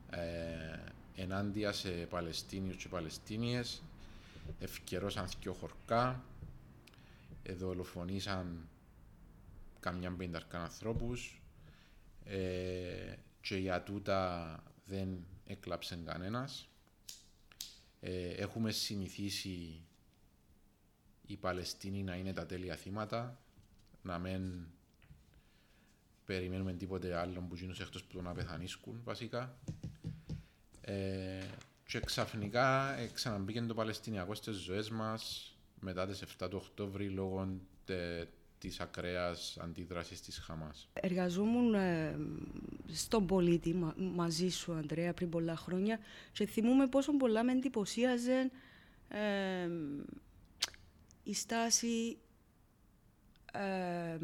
ε, 0.10 0.80
ενάντια 1.16 1.72
σε 1.72 1.90
Παλαιστίνιους 1.90 2.76
και 2.76 2.88
Παλαιστίνιες 2.88 3.84
ευκαιρώσαν 4.60 5.28
δυο 5.42 5.54
χορκά 5.54 6.24
δολοφονήσαν 7.54 8.70
καμιά 9.80 10.12
πενταρκά 10.12 10.62
ανθρώπους 10.62 11.42
ε, 12.26 13.16
και 13.42 13.56
για 13.56 13.84
τούτα 13.84 14.64
δεν 14.86 15.26
έκλαψε 15.46 16.00
κανένας. 16.06 16.70
Ε, 18.00 18.30
έχουμε 18.30 18.72
συνηθίσει 18.72 19.82
οι 21.26 21.38
Παλαιστίνοι 21.38 22.04
να 22.04 22.16
είναι 22.16 22.34
τα 22.34 22.46
τέλεια 22.46 22.76
θύματα, 22.76 23.40
να 24.02 24.20
μην 24.20 24.68
περιμένουμε 26.26 26.74
τίποτε 26.74 27.16
άλλο 27.16 27.46
που 27.50 27.56
γίνουν 27.56 27.76
εκτός 27.80 28.04
που 28.04 28.14
το 28.14 28.22
να 28.22 28.34
πεθανίσκουν 28.34 29.02
βασικά. 29.04 29.58
Ε, 30.90 31.44
και 31.86 32.00
ξαφνικά 32.00 32.98
ε, 32.98 33.10
ξαναμπήκε 33.14 33.62
το 33.62 33.74
Παλαιστινιακό 33.74 34.34
στις 34.34 34.56
ζωές 34.56 34.90
μας 34.90 35.54
μετά 35.80 36.08
τις 36.08 36.24
7 36.40 36.50
του 36.50 36.62
Οκτώβρη 36.64 37.10
λόγω 37.10 37.60
της 38.60 38.80
ακραίας 38.80 39.58
αντίδρασης 39.62 40.22
της 40.22 40.38
Χαμάς. 40.38 40.90
Εργαζόμουν 40.94 41.74
ε, 41.74 42.18
στον 42.92 43.26
πολίτη 43.26 43.76
μαζί 43.96 44.50
σου, 44.50 44.74
Αντρέα, 44.74 45.14
πριν 45.14 45.30
πολλά 45.30 45.56
χρόνια 45.56 46.00
και 46.32 46.46
θυμούμαι 46.46 46.88
πόσο 46.88 47.18
πολλά 47.18 47.44
με 47.44 47.52
εντυπωσίαζε 47.52 48.52
ε, 49.08 49.70
η 51.24 51.34
στάση 51.34 52.18
ε, 53.52 54.18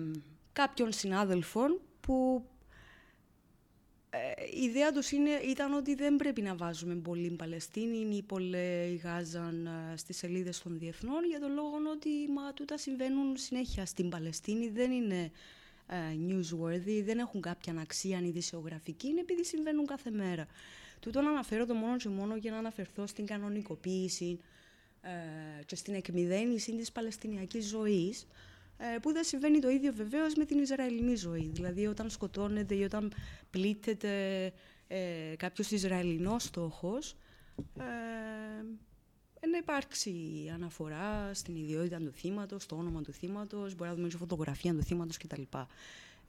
κάποιων 0.54 0.91
συνάδελφων 0.91 1.82
που 2.01 2.45
η 4.56 4.62
ιδέα 4.62 4.91
τους 4.91 5.12
είναι, 5.12 5.30
ήταν 5.30 5.73
ότι 5.73 5.95
δεν 5.95 6.15
πρέπει 6.15 6.41
να 6.41 6.56
βάζουμε 6.56 6.95
πολύ 6.95 7.30
Παλαιστίνη 7.30 8.15
ή 8.15 8.21
πολύ 8.21 8.95
Γάζαν 9.04 9.69
στις 9.95 10.17
σελίδες 10.17 10.62
των 10.62 10.80
διεθνών 10.80 11.25
για 11.25 11.39
τον 11.39 11.54
λόγο 11.54 11.75
ότι 11.91 12.10
μα 12.34 12.54
τούτα 12.54 12.78
συμβαίνουν 12.78 13.38
συνέχεια 13.38 13.86
στην 13.86 14.10
Παλαιστίνη, 14.10 14.69
δεν 14.69 14.91
είναι 14.91 15.32
newsworthy, 16.30 17.04
δεν 17.06 17.17
έχουν 17.19 17.41
κάποια 17.41 17.75
αξία 17.80 18.19
ειδησιογραφική, 18.19 19.08
είναι 19.08 19.19
επειδή 19.19 19.43
συμβαίνουν 19.45 19.86
κάθε 19.86 20.12
μέρα. 20.12 20.45
Τούτο 20.99 21.21
να 21.21 21.30
αναφέρω 21.30 21.65
το 21.65 21.73
μόνο 21.73 21.97
και 21.97 22.10
μόνο 22.10 22.36
για 22.36 22.51
να 22.51 22.58
αναφερθώ 22.58 23.08
στην 23.08 23.25
κανονικοποίηση 23.25 24.39
και 25.65 25.75
στην 25.75 25.93
εκμυδένιση 25.93 26.75
της 26.75 26.91
Παλαιστινιακής 26.91 27.67
ζωής, 27.67 28.21
ε, 28.21 28.28
που 29.02 29.12
δεν 29.12 29.24
συμβαίνει 29.24 29.60
το 29.60 29.70
ίδιο 29.70 29.94
βεβαίως 29.94 30.36
με 30.36 30.46
την 30.46 30.60
Ισραηλινή 30.60 31.16
ζωή. 31.16 31.50
Δηλαδή 31.54 31.88
όταν 31.88 32.10
σκοτώνεται 32.10 32.76
ή 32.76 32.84
όταν 32.84 33.14
πλήττεται 33.50 34.52
ε, 34.88 35.36
κάποιος 35.38 35.72
Ισραηλινός 35.72 36.44
στόχος, 36.44 37.16
ε, 37.80 39.48
να 39.48 39.58
υπάρξει 39.58 40.14
αναφορά 40.54 41.34
στην 41.34 41.56
ιδιότητα 41.56 41.98
του 41.98 42.12
θύματος, 42.12 42.64
στο 42.64 42.76
όνομα 42.76 43.02
του 43.02 43.14
θύματος, 43.14 43.76
μπορεί 43.76 43.90
να 43.90 43.96
δούμε 43.96 44.08
και 44.08 44.18
φωτογραφία 44.18 44.74
του 44.74 44.84
θύματος 44.84 45.18
κτλ. 45.18 45.42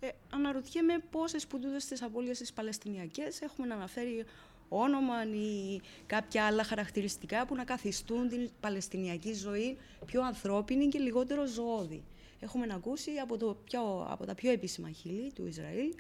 Ε, 0.01 0.09
αναρωτιέμαι 0.31 0.99
πόσες 1.11 1.43
σπουδούδες 1.43 1.83
στις 1.83 2.03
απώλειες 2.03 2.39
τις 2.39 2.53
Παλαιστινιακές 2.53 3.41
έχουμε 3.41 3.67
να 3.67 3.75
αναφέρει 3.75 4.25
όνομα 4.69 5.25
ή 5.25 5.81
κάποια 6.07 6.47
άλλα 6.47 6.65
χαρακτηριστικά 6.65 7.47
που 7.47 7.55
να 7.55 7.65
καθιστούν 7.65 8.29
την 8.29 8.51
Παλαιστινιακή 8.61 9.33
ζωή 9.33 9.77
πιο 10.07 10.23
ανθρώπινη 10.23 10.89
και 10.89 10.99
λιγότερο 10.99 11.47
ζωώδη 11.47 12.03
έχουμε 12.41 12.67
ακούσει 12.71 13.11
από, 13.11 13.37
το 13.37 13.55
πιο, 13.65 14.07
από 14.09 14.27
τα 14.27 14.35
πιο 14.35 14.51
επίσημα 14.51 14.91
χείλη 14.91 15.33
του 15.33 15.47
Ισραήλ 15.47 15.95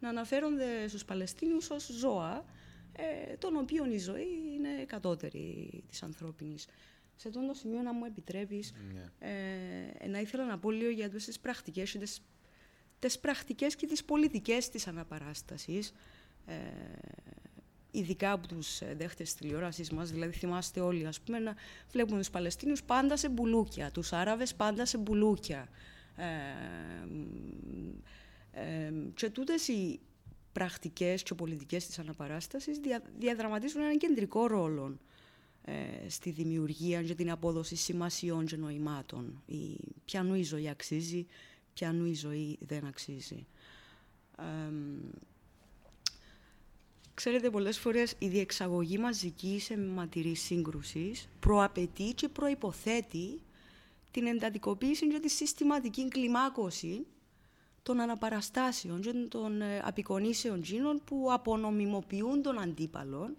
να 0.00 0.08
αναφέρονται 0.08 0.88
στους 0.88 1.04
Παλαιστίνιους 1.04 1.70
ως 1.70 1.86
ζώα, 1.86 2.44
ε, 2.92 3.36
των 3.36 3.56
οποίων 3.56 3.90
η 3.92 3.98
ζωή 3.98 4.26
είναι 4.54 4.84
κατώτερη 4.86 5.82
της 5.88 6.02
ανθρώπινης. 6.02 6.66
Σε 7.16 7.28
αυτό 7.28 7.46
το 7.46 7.54
σημείο 7.54 7.82
να 7.82 7.92
μου 7.92 8.04
επιτρέπεις, 8.04 8.72
Ναι. 8.92 9.28
ε, 10.02 10.08
να 10.08 10.20
ήθελα 10.20 10.44
να 10.44 10.58
πω 10.58 10.70
λίγο 10.70 10.90
για 10.90 11.08
τις 11.08 11.38
πρακτικές, 11.40 11.90
τις, 11.92 12.22
τις 12.98 13.18
πρακτικές 13.18 13.76
και 13.76 13.86
τις 13.86 14.04
πολιτικές 14.04 14.68
της 14.68 14.86
αναπαράστασης, 14.86 15.92
ε, 16.46 16.54
ειδικά 17.92 18.32
από 18.32 18.46
τους 18.46 18.80
ε, 18.80 18.94
δέχτες 18.98 19.28
της 19.28 19.34
τηλεόρασης 19.34 19.90
μας, 19.90 20.10
δηλαδή 20.10 20.32
θυμάστε 20.32 20.80
όλοι, 20.80 21.06
ας 21.06 21.20
πούμε, 21.20 21.38
να 21.38 21.54
βλέπουμε 21.90 22.18
τους 22.18 22.30
Παλαιστίνιους 22.30 22.82
πάντα 22.82 23.16
σε 23.16 23.28
μπουλούκια, 23.28 23.90
τους 23.90 24.12
Άραβες 24.12 24.54
πάντα 24.54 24.86
σε 24.86 24.98
μπουλούκια. 24.98 25.68
Ε, 26.16 26.26
ε, 28.52 28.92
και 29.14 29.30
τούτες 29.30 29.68
οι 29.68 30.00
πρακτικές 30.52 31.22
και 31.22 31.34
πολιτικές 31.34 31.86
της 31.86 31.98
αναπαράστασης 31.98 32.78
δια, 32.78 33.02
διαδραματίζουν 33.18 33.82
έναν 33.82 33.98
κεντρικό 33.98 34.46
ρόλο 34.46 34.98
ε, 35.64 36.08
στη 36.08 36.30
δημιουργία 36.30 37.02
και 37.02 37.14
την 37.14 37.30
απόδοση 37.30 37.76
σημασιών 37.76 38.46
και 38.46 38.56
νοημάτων. 38.56 39.42
Η, 39.46 39.78
ποιανού 40.04 40.34
η 40.34 40.42
ζωή 40.42 40.68
αξίζει, 40.68 41.26
ποιανού 41.74 42.04
η 42.04 42.14
ζωή 42.14 42.58
δεν 42.60 42.84
αξίζει. 42.84 43.46
Ε, 44.38 44.72
Ξέρετε, 47.14 47.50
πολλές 47.50 47.78
φορές 47.78 48.14
η 48.18 48.28
διεξαγωγή 48.28 48.98
μαζικής 48.98 49.70
αιματηρής 49.70 50.40
σύγκρουσης 50.40 51.28
προαπαιτεί 51.40 52.12
και 52.14 52.28
προϋποθέτει 52.28 53.40
την 54.10 54.26
εντατικοποίηση 54.26 55.08
και 55.08 55.18
τη 55.18 55.28
συστηματική 55.28 56.08
κλιμάκωση 56.08 57.06
των 57.82 58.00
αναπαραστάσεων 58.00 59.00
και 59.00 59.12
των 59.28 59.62
ε, 59.62 59.80
απεικονίσεων 59.84 60.62
γίνων 60.62 61.00
που 61.04 61.28
απονομιμοποιούν 61.32 62.42
τον 62.42 62.60
αντίπαλο 62.60 63.30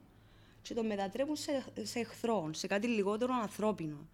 και 0.61 0.73
τον 0.73 0.85
μετατρέπουν 0.85 1.35
σε, 1.35 1.65
σε 1.81 1.99
εχθρό, 1.99 2.49
σε 2.53 2.67
κάτι 2.67 2.87
λιγότερο 2.87 3.33
ανθρώπινο. 3.41 4.07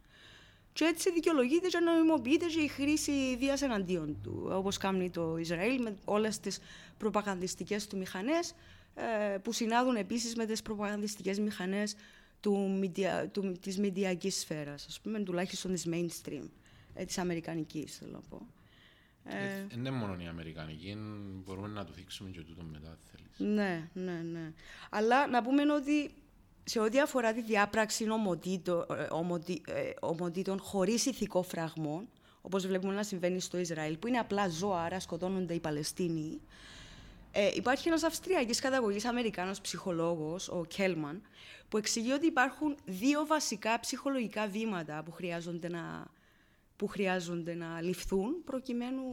Και 0.73 0.85
έτσι 0.85 1.11
δικαιολογείται 1.11 1.67
και 1.67 1.79
νομιμοποιείται 1.79 2.45
και 2.45 2.59
η 2.59 2.67
χρήση 2.67 3.35
βίας 3.39 3.61
εναντίον 3.61 4.17
του, 4.23 4.47
όπως 4.51 4.77
κάνει 4.77 5.09
το 5.09 5.37
Ισραήλ 5.37 5.81
με 5.81 5.97
όλες 6.05 6.39
τις 6.39 6.59
προπαγανδιστικές 6.97 7.87
του 7.87 7.97
μηχανές, 7.97 8.49
ε, 8.49 8.55
που 9.41 9.51
συνάδουν 9.51 9.95
επίσης 9.95 10.35
με 10.35 10.45
τις 10.45 10.61
προπαγανδιστικές 10.61 11.39
μηχανές 11.39 11.95
του, 12.39 12.79
media, 12.83 13.27
του, 13.31 13.51
της 13.61 13.77
μηντιακής 13.77 14.39
σφαίρας, 14.39 14.85
ας 14.85 14.99
πούμε, 14.99 15.19
τουλάχιστον 15.19 15.73
της 15.73 15.87
mainstream, 15.91 16.43
ε, 16.93 17.05
της 17.05 17.17
αμερικανικής, 17.17 17.97
θέλω 17.97 18.11
να 18.11 18.21
πω. 18.29 18.47
Ε, 19.23 19.65
δεν 19.69 19.79
είναι 19.79 19.91
μόνο 19.91 20.15
η 20.23 20.27
Αμερικανική, 20.27 20.97
μπορούμε 21.45 21.67
να 21.67 21.85
το 21.85 21.91
θίξουμε 21.91 22.29
και 22.29 22.41
τούτο 22.41 22.63
μετά, 22.63 22.97
θέλεις. 23.11 23.53
Ναι, 23.55 23.89
ναι, 23.93 24.21
ναι. 24.31 24.53
Αλλά 24.89 25.27
να 25.27 25.41
πούμε 25.41 25.73
ότι 25.73 26.11
σε 26.63 26.79
ό,τι 26.79 26.99
αφορά 26.99 27.33
τη 27.33 27.41
διάπραξη 27.41 28.09
ομοτήτων, 28.09 28.85
ομοτήτων 29.99 30.59
χωρίς 30.59 31.05
ηθικό 31.05 31.41
φραγμό, 31.41 32.07
όπως 32.41 32.67
βλέπουμε 32.67 32.93
να 32.93 33.03
συμβαίνει 33.03 33.39
στο 33.39 33.57
Ισραήλ, 33.57 33.97
που 33.97 34.07
είναι 34.07 34.17
απλά 34.17 34.49
ζώα, 34.49 34.81
άρα 34.81 34.99
σκοτώνονται 34.99 35.53
οι 35.53 35.59
Παλαιστίνοι, 35.59 36.41
ε, 37.31 37.51
υπάρχει 37.53 37.87
ένας 37.87 38.03
αυστριακής 38.03 38.59
καταγωγής 38.59 39.05
Αμερικάνος 39.05 39.61
ψυχολόγος, 39.61 40.49
ο 40.49 40.65
Κέλμαν, 40.65 41.21
που 41.69 41.77
εξηγεί 41.77 42.11
ότι 42.11 42.25
υπάρχουν 42.25 42.77
δύο 42.85 43.25
βασικά 43.25 43.79
ψυχολογικά 43.79 44.47
βήματα 44.47 45.03
που 45.03 45.11
χρειάζονται 45.11 45.69
να, 45.69 46.07
που 46.75 46.87
χρειάζονται 46.87 47.53
να 47.53 47.81
ληφθούν 47.81 48.43
προκειμένου 48.43 49.03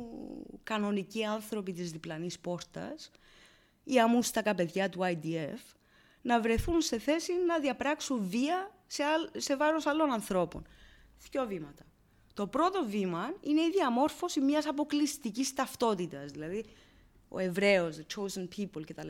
κανονικοί 0.62 1.24
άνθρωποι 1.24 1.72
της 1.72 1.90
διπλανής 1.90 2.38
πόρτας 2.38 3.10
ή 3.84 4.00
αμούστακα 4.00 4.54
παιδιά 4.54 4.88
του 4.88 5.00
IDF 5.02 5.76
να 6.22 6.40
βρεθούν 6.40 6.80
σε 6.80 6.98
θέση 6.98 7.32
να 7.46 7.58
διαπράξουν 7.58 8.28
βία 8.28 8.70
σε, 8.86 9.02
άλλ, 9.02 9.28
σε 9.36 9.56
βάρος 9.56 9.86
άλλων 9.86 10.10
ανθρώπων. 10.10 10.66
Δύο 11.30 11.46
βήματα. 11.46 11.84
Το 12.34 12.46
πρώτο 12.46 12.84
βήμα 12.86 13.34
είναι 13.40 13.60
η 13.60 13.70
διαμόρφωση 13.70 14.40
μιας 14.40 14.66
αποκλειστικής 14.66 15.54
ταυτότητας, 15.54 16.30
δηλαδή 16.30 16.64
ο 17.36 17.38
Εβραίος, 17.38 17.96
the 17.96 18.20
chosen 18.20 18.48
people 18.56 18.82
κτλ. 18.86 19.08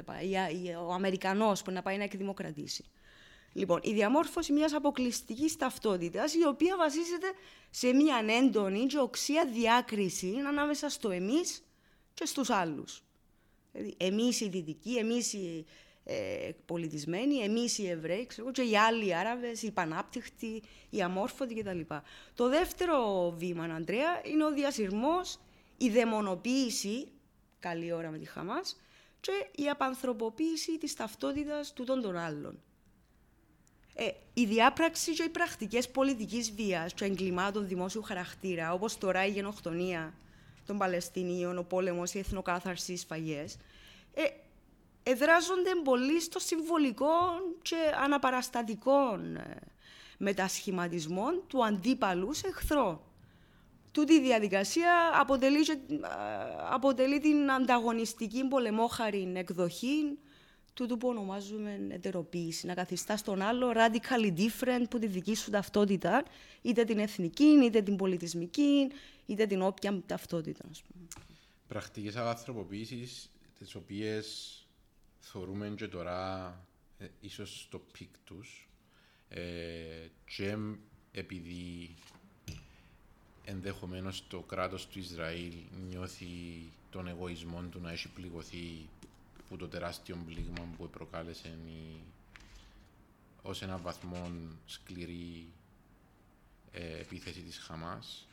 Ο 0.87 0.93
Αμερικανός 0.93 1.63
που 1.63 1.71
να 1.71 1.83
πάει 1.83 1.97
να 1.97 2.03
εκδημοκρατήσει. 2.03 2.85
Λοιπόν, 3.53 3.81
η 3.83 3.93
διαμόρφωση 3.93 4.53
μιας 4.53 4.73
αποκλειστικής 4.73 5.57
ταυτότητας 5.57 6.35
η 6.35 6.47
οποία 6.47 6.77
βασίζεται 6.77 7.27
σε 7.71 7.93
μια 7.93 8.25
έντονη 8.29 8.87
και 8.87 8.99
οξία 8.99 9.47
διάκριση 9.47 10.35
ανάμεσα 10.49 10.89
στο 10.89 11.11
εμείς 11.11 11.65
και 12.15 12.27
στους 12.27 12.51
άλλους. 12.51 13.05
Δηλαδή, 13.73 13.95
εμείς 13.97 14.41
οι 14.41 14.49
δυτικοί, 14.49 14.97
εμείς 14.97 15.33
οι 15.33 15.67
ε, 16.05 16.51
πολιτισμένοι, 16.67 17.37
εμείς 17.37 17.79
οι 17.79 17.89
Εβραίοι, 17.89 18.27
ξέρω, 18.27 18.51
και 18.51 18.63
οι 18.63 18.77
άλλοι 18.77 19.15
Άραβες, 19.15 19.63
οι 19.63 19.71
πανάπτυχτοι, 19.71 20.63
οι 20.91 21.03
αμόρφωτοι 21.03 21.55
κτλ. 21.55 21.81
Το 22.35 22.49
δεύτερο 22.49 23.31
βήμα, 23.37 23.65
Αντρέα, 23.65 24.21
είναι 24.25 24.45
ο 24.45 24.53
διασυρμός, 24.53 25.39
η 25.77 25.89
δαιμονοποίηση 25.89 27.09
καλή 27.69 27.93
ώρα 27.93 28.11
με 28.11 28.19
τη 28.19 28.25
Χαμάς 28.25 28.77
και 29.21 29.63
η 29.63 29.69
απανθρωποποίηση 29.69 30.79
της 30.79 30.95
ταυτότητας 30.95 31.73
του 31.73 31.85
των 31.85 32.17
άλλων. 32.17 32.61
Ε, 33.95 34.09
η 34.35 34.45
διάπραξη 34.45 35.13
και 35.13 35.23
οι 35.23 35.29
πρακτικές 35.29 35.91
πολιτικής 35.91 36.53
βίας 36.53 36.95
και 36.95 37.05
εγκλημάτων 37.05 37.67
δημόσιου 37.67 38.03
χαρακτήρα, 38.03 38.73
όπως 38.73 38.99
τώρα 38.99 39.27
η 39.27 39.31
γενοκτονία 39.31 40.15
των 40.67 40.79
Παλαιστινίων, 40.79 41.59
ο 41.59 41.63
πόλεμος, 41.63 42.15
η 42.15 42.19
εθνοκάθαρση, 42.19 42.93
οι 42.93 42.97
σφαγές, 42.97 43.57
ε, 44.15 44.23
εδράζονται 45.03 45.71
πολύ 45.85 46.21
στο 46.21 46.39
συμβολικό 46.39 47.11
και 47.63 47.77
αναπαραστατικό 48.03 49.15
ε, 49.15 49.57
μετασχηματισμό 50.19 51.33
του 51.33 51.65
αντίπαλους 51.65 52.39
σε 52.39 52.47
εχθρό 52.47 53.16
τούτη 53.97 54.13
η 54.13 54.21
διαδικασία 54.21 55.11
αποτελεί, 55.15 55.59
αποτελεί 56.71 57.21
την 57.21 57.51
ανταγωνιστική 57.51 58.45
πολεμόχαρη 58.45 59.33
εκδοχή 59.37 60.19
του 60.75 60.97
που 60.99 61.09
ονομάζουμε 61.09 61.87
ετεροποίηση. 61.91 62.67
Να 62.67 62.75
καθιστά 62.75 63.19
τον 63.25 63.43
άλλο 63.43 63.73
radically 63.77 64.33
different 64.37 64.85
που 64.91 64.99
τη 64.99 65.07
δική 65.07 65.35
σου 65.35 65.51
ταυτότητα, 65.51 66.25
είτε 66.63 66.85
την 66.85 66.99
εθνική, 66.99 67.45
είτε 67.45 67.83
την 67.83 67.97
πολιτισμική, 67.97 68.91
είτε 69.27 69.47
την 69.47 69.63
όποια 69.63 70.03
ταυτότητα. 70.07 70.65
Πρακτικές 71.69 72.17
ανθρωποποίησεις, 72.17 73.31
τις 73.59 73.75
οποίες 73.75 74.27
θεωρούμε 75.21 75.75
και 75.77 75.89
τώρα 75.89 76.51
ε, 76.99 77.07
ίσως 77.21 77.61
στο 77.61 77.79
peak 77.93 78.11
τους, 78.25 78.69
ε, 79.29 79.41
και 80.37 80.57
επειδή 81.13 81.95
ενδεχομένως 83.49 84.25
το 84.29 84.41
κράτος 84.41 84.87
του 84.87 84.99
Ισραήλ 84.99 85.53
νιώθει 85.89 86.27
τον 86.91 87.07
εγωισμό 87.09 87.63
του 87.63 87.81
να 87.81 87.91
έχει 87.93 88.09
πληγωθεί 88.09 88.89
που 89.49 89.57
το 89.57 89.69
τεράστιο 89.69 90.19
πλήγμα 90.27 90.69
που 90.77 90.91
προκάλεσε 90.91 91.49
η, 91.49 92.01
ως 93.43 93.63
ένα 93.63 93.79
βαθμό 93.79 94.31
σκληρή 94.67 95.47
ε, 96.73 96.99
επίθεση 97.01 97.41
της 97.41 97.59
Χαμάς 97.59 98.27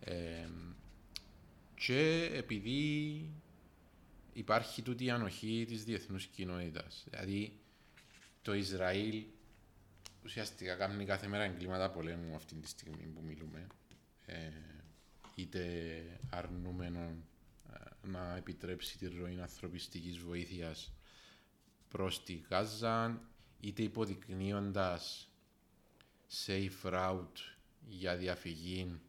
ε, 0.00 0.48
και 1.74 2.30
επειδή 2.32 3.24
υπάρχει 4.32 4.82
τούτη 4.82 5.04
η 5.04 5.10
ανοχή 5.10 5.64
της 5.68 5.84
διεθνούς 5.84 6.26
κοινότητας. 6.26 7.04
Δηλαδή 7.10 7.52
το 8.42 8.54
Ισραήλ 8.54 9.24
ουσιαστικά 10.24 10.74
κάνει 10.74 11.04
κάθε 11.04 11.26
μέρα 11.26 11.44
εγκλήματα 11.44 11.90
πολέμου 11.90 12.34
αυτή 12.34 12.54
τη 12.54 12.68
στιγμή 12.68 13.04
που 13.14 13.22
μιλούμε 13.26 13.66
ε, 13.87 13.87
είτε 15.34 16.02
αρνούμενο 16.30 17.16
ε, 17.72 18.06
να 18.06 18.36
επιτρέψει 18.36 18.98
τη 18.98 19.08
ροή 19.08 19.40
ανθρωπιστικής 19.40 20.18
βοήθειας 20.18 20.92
προς 21.88 22.22
τη 22.24 22.34
Γάζα, 22.50 23.22
είτε 23.60 23.82
υποδεικνύοντας 23.82 25.28
safe 26.46 26.82
route 26.82 27.56
για 27.86 28.16
διαφυγή 28.16 29.00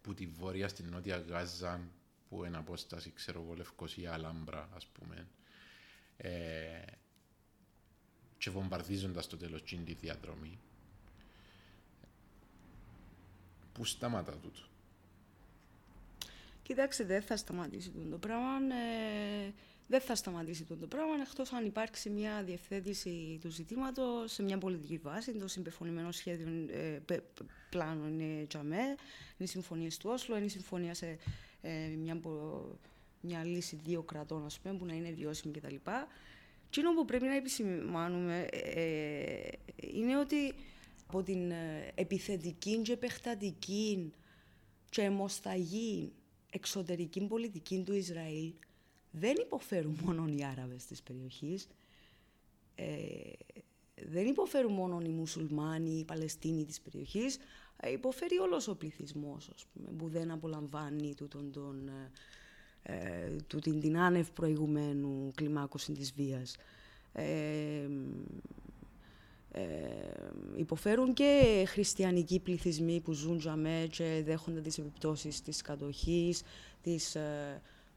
που 0.00 0.14
τη 0.14 0.26
βόρεια 0.26 0.68
στην 0.68 0.88
νότια 0.88 1.18
Γάζα 1.18 1.88
που 2.28 2.44
είναι 2.44 2.56
απόσταση, 2.56 3.12
ξέρω 3.12 3.42
εγώ, 3.42 3.54
Λευκοσία, 3.54 4.12
Αλάμπρα, 4.12 4.68
ας 4.74 4.86
πούμε, 4.86 5.28
ε, 6.16 6.82
και 8.38 8.50
βομβαρδίζοντας 8.50 9.26
το 9.26 9.36
τέλος 9.36 9.62
τη 9.62 9.76
διαδρομή. 9.76 10.58
Πού 13.72 13.84
σταματά 13.84 14.32
τούτο. 14.32 14.60
Κοιτάξτε, 16.62 17.04
δεν 17.04 17.22
θα 17.22 17.36
σταματήσει 17.36 17.92
το 18.10 18.18
πράγμα. 18.18 18.74
Ε, 18.74 19.52
δεν 19.86 20.00
θα 20.00 20.14
σταματήσει 20.14 20.64
το 20.64 20.86
πράγμα 20.86 21.14
εκτός 21.26 21.52
αν 21.52 21.64
υπάρξει 21.64 22.10
μια 22.10 22.42
διευθέτηση 22.42 23.38
του 23.40 23.50
ζητήματος 23.50 24.32
σε 24.32 24.42
μια 24.42 24.58
πολιτική 24.58 24.98
βάση. 24.98 25.32
Το 25.32 25.48
συμπεφωνημένο 25.48 26.12
σχέδιο 26.12 26.48
ε, 26.70 27.00
πλάνο 27.70 28.08
είναι 28.08 28.46
τζαμέ, 28.46 28.76
είναι 28.76 28.96
οι 29.36 29.46
συμφωνίες 29.46 29.96
του 29.96 30.10
Όσλο, 30.12 30.36
είναι 30.36 30.44
η 30.44 30.48
συμφωνία 30.48 30.94
σε 30.94 31.18
ε, 31.62 31.70
μια 31.98 32.20
μια 33.20 33.44
λύση 33.44 33.80
δύο 33.84 34.02
κρατών, 34.02 34.44
ας 34.44 34.58
πούμε, 34.58 34.74
που 34.74 34.84
να 34.84 34.94
είναι 34.94 35.10
βιώσιμη 35.10 35.52
κτλ. 35.52 35.74
Εκείνο 36.66 36.94
που 36.94 37.04
πρέπει 37.04 37.24
να 37.24 37.34
επισημάνουμε 37.34 38.46
ε, 38.50 39.50
είναι 39.76 40.18
ότι 40.18 40.54
από 41.12 41.22
την 41.22 41.50
ε, 41.50 41.92
επιθετική 41.94 42.82
και 42.82 42.92
επεκτατική 42.92 44.12
και 44.90 45.02
αιμοσταγή 45.02 46.12
εξωτερική 46.50 47.26
πολιτική 47.26 47.82
του 47.86 47.94
Ισραήλ 47.94 48.52
δεν 49.10 49.36
υποφέρουν 49.40 49.98
μόνο 50.04 50.26
οι 50.26 50.44
Άραβες 50.44 50.86
της 50.86 51.02
περιοχής, 51.02 51.68
ε, 52.74 52.84
δεν 54.10 54.26
υποφέρουν 54.26 54.72
μόνο 54.72 55.00
οι 55.00 55.08
μουσουλμάνοι, 55.08 55.98
οι 55.98 56.04
Παλαιστίνοι 56.04 56.64
της 56.64 56.80
περιοχής, 56.80 57.38
ε, 57.76 57.90
υποφέρει 57.90 58.38
όλος 58.38 58.68
ο 58.68 58.76
πληθυσμός, 58.76 59.50
ας 59.54 59.66
πούμε, 59.72 59.96
που 59.96 60.08
δεν 60.08 60.30
απολαμβάνει 60.30 61.14
τούτον 61.14 61.52
τον, 61.52 61.88
ε, 61.88 62.10
ε 62.82 63.36
την, 63.60 63.80
την 63.80 63.98
άνευ 63.98 64.30
προηγουμένου 64.30 65.30
κλιμάκωση 65.34 65.92
της 65.92 66.12
βίας. 66.12 66.56
Ε, 67.12 67.88
ε, 69.52 69.62
υποφέρουν 70.56 71.12
και 71.12 71.64
χριστιανικοί 71.68 72.40
πληθυσμοί 72.40 73.00
που 73.00 73.12
ζουν 73.12 73.38
τζαμέ 73.38 73.86
και 73.90 74.22
δέχονται 74.24 74.60
τις 74.60 74.78
επιπτώσεις 74.78 75.42
της 75.42 75.62
κατοχής, 75.62 76.42
της 76.82 77.16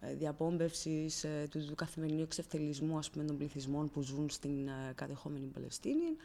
ε, 0.05 0.13
διαπόμπευσης, 0.13 1.23
ε, 1.23 1.47
του, 1.51 1.65
του 1.65 1.75
καθημερινού 1.75 2.21
εξευτελισμού 2.21 2.97
ας 2.97 3.09
πούμε, 3.09 3.23
των 3.23 3.37
πληθυσμών 3.37 3.89
που 3.89 4.01
ζουν 4.01 4.29
στην 4.29 4.67
ε, 4.67 4.93
κατεχόμενη 4.95 5.45
Παλαιστίνη. 5.45 6.15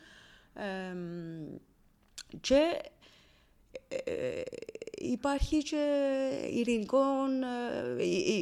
και 2.41 2.81
υπάρχει 4.95 5.63
και 5.63 5.85
ειρηνικών, 6.53 7.31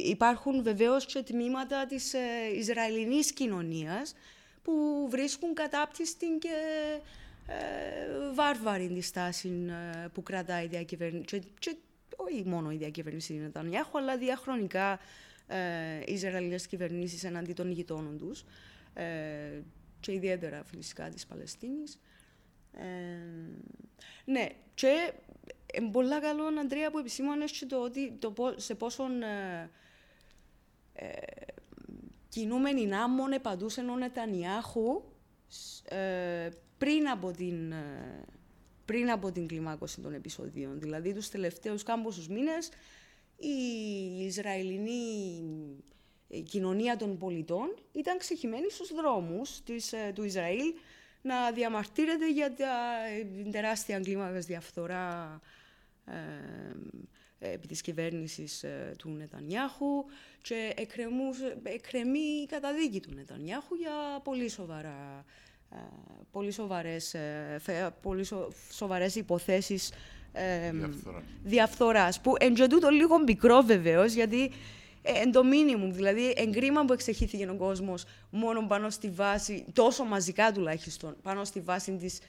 υπάρχουν 0.05 0.63
βεβαίως 0.63 1.05
και 1.05 1.23
τμήματα 1.23 1.85
της 1.85 2.13
Ισραηλινής 2.55 3.33
κοινωνίας 3.33 4.13
που 4.69 5.07
βρίσκουν 5.09 5.53
κατάπτυστη 5.53 6.25
και 6.39 6.49
ε, 7.47 8.33
βάρβαρη 8.33 8.87
τη 8.87 9.01
στάση 9.01 9.49
ε, 10.03 10.07
που 10.13 10.23
κρατάει 10.23 10.65
η 10.65 10.67
διακυβέρνηση. 10.67 11.25
Και, 11.25 11.43
και 11.59 11.75
όχι 12.15 12.43
μόνο 12.45 12.71
η 12.71 12.75
διακυβέρνηση 12.75 13.33
είναι 13.33 13.43
Νετανιάχου, 13.43 13.97
αλλά 13.97 14.17
διαχρονικά 14.17 14.99
ε, 15.47 15.99
οι 16.05 16.13
Ισραηλινές 16.13 16.67
κυβερνήσεις 16.67 17.23
εναντί 17.23 17.53
των 17.53 17.71
γειτόνων 17.71 18.17
τους 18.17 18.45
ε, 18.93 19.05
και 19.99 20.13
ιδιαίτερα 20.13 20.63
φυσικά 20.63 21.09
της 21.09 21.25
Παλαιστίνης. 21.25 21.99
Ε, 22.73 22.85
ναι, 24.25 24.47
και 24.73 25.13
ε, 25.65 25.79
πολύ 25.91 26.19
καλό, 26.19 26.43
Αντρέα, 26.59 26.91
που 26.91 26.97
επισήμανες 26.97 27.51
και 27.51 27.65
το 27.65 27.83
ότι 27.83 28.11
το, 28.11 28.33
σε 28.55 28.75
πόσον 28.75 29.21
ε, 29.21 29.69
ε, 32.29 32.39
κινούμενοι 32.39 32.93
άμμον 32.93 33.31
επαντούσε 33.31 33.81
ο 33.81 33.95
Νετανιάχου 33.95 35.03
ε, 35.83 36.49
πριν, 36.77 37.09
από 37.09 37.31
την, 37.31 37.71
ε, 37.71 38.25
πριν 38.85 39.11
από 39.11 39.31
την 39.31 39.47
κλιμάκωση 39.47 40.01
των 40.01 40.13
επεισοδίων. 40.13 40.79
Δηλαδή, 40.79 41.13
τους 41.13 41.29
τελευταίους 41.29 41.83
κάμποσους 41.83 42.27
μήνες, 42.27 42.69
η 43.37 44.25
Ισραηλινή 44.25 45.43
κοινωνία 46.43 46.97
των 46.97 47.17
πολιτών 47.17 47.75
ήταν 47.91 48.17
ξεχυμένη 48.17 48.69
στους 48.69 48.93
δρόμους 48.93 49.63
της, 49.63 49.93
ε, 49.93 50.11
του 50.15 50.23
Ισραήλ 50.23 50.73
να 51.21 51.51
διαμαρτύρεται 51.51 52.31
για 52.31 52.53
την 53.43 53.51
τεράστια 53.51 53.99
κλίμακας 53.99 54.45
διαφθορά 54.45 55.39
επί 57.39 57.67
της 57.67 57.81
κυβέρνησης 57.81 58.63
ε, 58.63 58.93
του 58.97 59.09
Νετανιάχου 59.09 60.05
και 60.41 60.73
εκκρεμεί 61.63 62.41
η 62.43 62.45
καταδίκη 62.45 62.99
του 62.99 63.13
Νετανιάχου 63.13 63.75
για 63.75 64.19
πολύ 64.23 64.49
σοβαρά 64.49 65.25
ε, 65.71 65.75
πολύ 66.31 66.51
σοβαρές, 66.51 67.13
ε, 67.13 67.93
πολύ 68.01 68.27
σοβαρές 68.71 69.15
υποθέσεις 69.15 69.91
διαφθοράς. 70.71 71.23
διαφθοράς 71.43 72.21
που 72.21 72.33
εν 72.39 72.55
το 72.79 72.89
λίγο 72.89 73.19
μικρό 73.19 73.61
βεβαίως, 73.61 74.13
γιατί 74.13 74.51
εν 75.01 75.31
το 75.31 75.43
μήνυμου, 75.43 75.91
δηλαδή 75.91 76.33
εγκρίμα 76.35 76.85
που 76.85 76.93
εξεχήθηκε 76.93 77.49
ο 77.49 77.55
κόσμος 77.55 78.05
μόνο 78.29 78.67
πάνω 78.67 78.89
στη 78.89 79.09
βάση, 79.09 79.65
τόσο 79.73 80.03
μαζικά 80.03 80.51
τουλάχιστον, 80.51 81.15
πάνω 81.21 81.43
στη 81.43 81.59
βάση 81.59 81.97
της, 81.97 82.19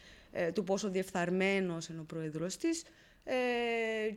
του 0.54 0.64
πόσο 0.64 0.90
διεφθαρμένος 0.90 1.88
είναι 1.88 2.00
ο 2.00 2.04
πρόεδρος 2.04 2.56
της, 2.56 2.82
ε, 2.82 2.86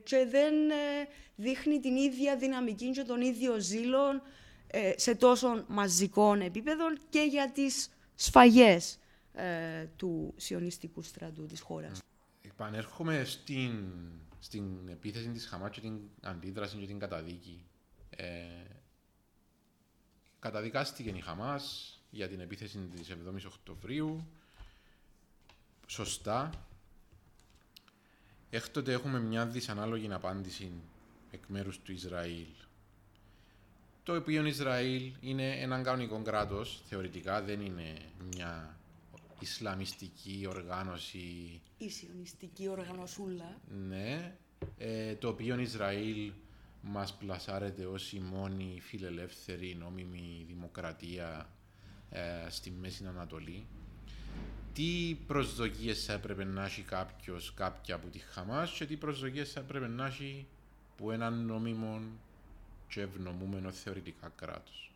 και 0.04 0.26
δεν 0.30 0.70
ε, 0.70 1.08
δείχνει 1.36 1.80
την 1.80 1.96
ίδια 1.96 2.38
δυναμική 2.38 2.92
και 2.92 3.04
τον 3.04 3.22
ίδιο 3.22 3.60
ζήλο 3.60 4.22
ε, 4.68 4.94
σε 4.96 5.16
τόσο 5.16 5.66
μαζικών 5.68 6.42
επίπεδων 6.42 6.98
και 7.10 7.22
για 7.22 7.52
τις 7.52 7.90
σφαγές 8.16 8.98
του 9.96 10.34
σιωνιστικού 10.38 11.02
στρατού 11.02 11.46
της 11.46 11.62
χώρας. 11.62 12.00
Επανέρχομαι 12.42 13.24
στην, 13.24 13.86
στην 14.40 14.88
επίθεση 14.90 15.30
της 15.30 15.48
Χαμάς 15.48 15.70
και 15.72 15.82
την 15.82 16.00
αντίδραση 16.22 16.78
και 16.78 16.86
την 16.86 17.00
καταδίκη. 17.00 17.66
Ε, 18.10 18.46
καταδικάστηκε 20.40 21.10
η 21.10 21.20
Χαμάς 21.20 21.98
για 22.10 22.28
την 22.28 22.40
επίθεση 22.40 22.78
της 22.96 23.10
7ης 23.10 23.46
Οκτωβρίου. 23.48 24.28
Σωστά, 25.88 26.50
Έκτοτε 28.56 28.92
έχουμε 28.92 29.20
μια 29.20 29.46
δυσανάλογη 29.46 30.14
απάντηση 30.14 30.72
εκ 31.32 31.44
μέρους 31.48 31.80
του 31.80 31.92
Ισραήλ. 31.92 32.46
Το 34.04 34.16
οποίο 34.16 34.46
Ισραήλ 34.46 35.12
είναι 35.22 35.50
έναν 35.50 35.84
κανονικό 35.84 36.22
κράτος, 36.22 36.82
θεωρητικά 36.86 37.42
δεν 37.42 37.62
είναι 37.62 37.98
μια 38.34 38.78
Ισλαμιστική 39.40 40.46
οργάνωση. 40.50 41.62
Η 41.78 41.90
σιωνιστική 41.90 42.68
οργανωσούλα. 42.68 43.62
Ναι, 43.88 44.36
ε, 44.78 45.16
το 45.16 45.28
οποίο 45.28 45.60
Ισραήλ 45.60 46.32
μας 46.82 47.14
πλασάρεται 47.14 47.86
ως 47.86 48.14
η 48.14 48.20
μόνη 48.20 48.80
φιλελεύθερη 48.82 49.76
νόμιμη 49.76 50.46
δημοκρατία 50.48 51.50
ε, 52.10 52.50
στη 52.50 52.72
Μέση 52.72 53.06
Ανατολή 53.06 53.68
τι 54.74 55.18
προσδοκίες 55.28 56.06
θα 56.06 56.14
έπρεπε 56.14 56.44
να 56.44 56.66
έχει 56.66 56.82
κάποιος, 56.82 57.54
κάποια 57.54 57.96
από 57.96 58.08
τη 58.08 58.20
Χαμάς 58.20 58.72
και 58.72 58.86
τι 58.86 58.96
προσδοκίες 58.96 59.52
θα 59.52 59.60
έπρεπε 59.60 59.88
να 59.88 60.06
έχει 60.06 60.46
που 60.98 61.12
έναν 61.12 61.46
νόμιμο 61.46 62.02
και 62.90 63.02
ευνομούμενο 63.02 63.72
θεωρητικά 63.72 64.32
κράτος. 64.36 64.92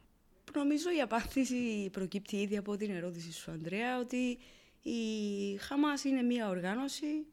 Νομίζω 0.54 0.90
η 0.98 1.02
απάντηση 1.02 1.90
προκύπτει 1.92 2.36
ήδη 2.36 2.58
από 2.58 2.78
την 2.78 2.96
ερώτηση 2.96 3.32
σου, 3.34 3.52
Ανδρέα, 3.52 4.00
ότι 4.00 4.38
η 4.82 5.00
Χαμάς 5.58 6.04
είναι 6.04 6.22
μια 6.22 6.50
οργάνωση 6.50 7.26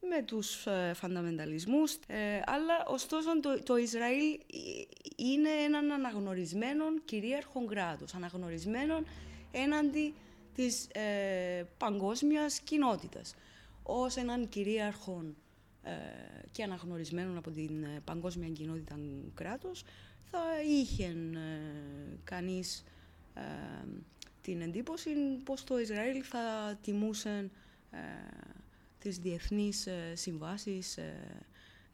με 0.00 0.22
τους 0.22 0.66
ε, 0.66 0.92
φανταμενταλισμούς, 0.94 1.94
ε, 2.06 2.40
αλλά 2.46 2.84
ωστόσο 2.86 3.40
το, 3.40 3.62
το 3.62 3.76
Ισραήλ 3.76 4.38
είναι 5.16 5.50
έναν 5.64 5.92
αναγνωρισμένο 5.92 6.84
κυρίαρχο 7.04 7.64
κράτος, 7.64 8.14
αναγνωρισμένο 8.14 9.02
έναντι 9.52 10.14
της 10.56 10.86
ε, 10.92 11.64
παγκόσμιας 11.78 12.60
κοινότητας 12.60 13.34
ως 13.82 14.16
έναν 14.16 14.48
κυρίαρχο 14.48 15.24
ε, 15.82 15.90
και 16.52 16.62
αναγνωρισμένο 16.62 17.38
από 17.38 17.50
την 17.50 17.82
ε, 17.82 18.00
παγκόσμια 18.04 18.48
κοινότητα 18.48 18.98
κράτος 19.34 19.84
θα 20.24 20.42
είχε 20.62 21.04
ε, 21.04 22.18
κανείς 22.24 22.84
ε, 23.34 23.40
την 24.42 24.60
εντύπωση 24.60 25.10
πως 25.44 25.64
το 25.64 25.78
Ισραήλ 25.78 26.22
θα 26.24 26.78
τιμούσε 26.82 27.50
τις 28.98 29.18
διεθνείς 29.18 29.88
συμβάσεις 30.12 30.98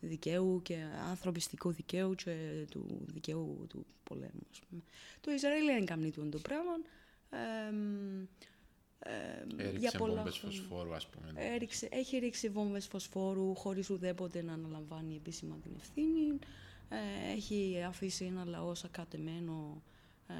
δικαίου 0.00 0.60
και 0.62 0.76
ανθρωπιστικού 1.08 1.72
δικαίου 1.72 2.14
και 2.14 2.66
του 2.70 3.06
δικαίου 3.06 3.66
του 3.68 3.86
πολέμου. 4.04 4.46
Το 5.20 5.30
Ισραήλ 5.30 5.64
δεν 5.66 5.84
κάνει 5.84 6.10
το 6.10 6.38
πράγμα. 6.38 6.72
Ε, 7.30 7.74
έριξε 9.56 9.98
βόμβες 9.98 10.38
φωσφόρου, 10.38 10.94
ας 10.94 11.06
πούμε. 11.06 11.32
Έριξε, 11.34 11.88
έχει 11.90 12.18
ρίξει 12.18 12.48
βόμβες 12.48 12.86
φωσφόρου 12.86 13.54
χωρίς 13.54 13.90
ουδέποτε 13.90 14.42
να 14.42 14.52
αναλαμβάνει 14.52 15.16
επίσημα 15.16 15.56
την 15.62 15.72
ευθύνη. 15.76 16.38
Ε, 16.88 17.32
έχει 17.32 17.82
αφήσει 17.88 18.24
ένα 18.24 18.44
λαός 18.44 18.78
σακατεμένο 18.78 19.82
ε, 20.26 20.34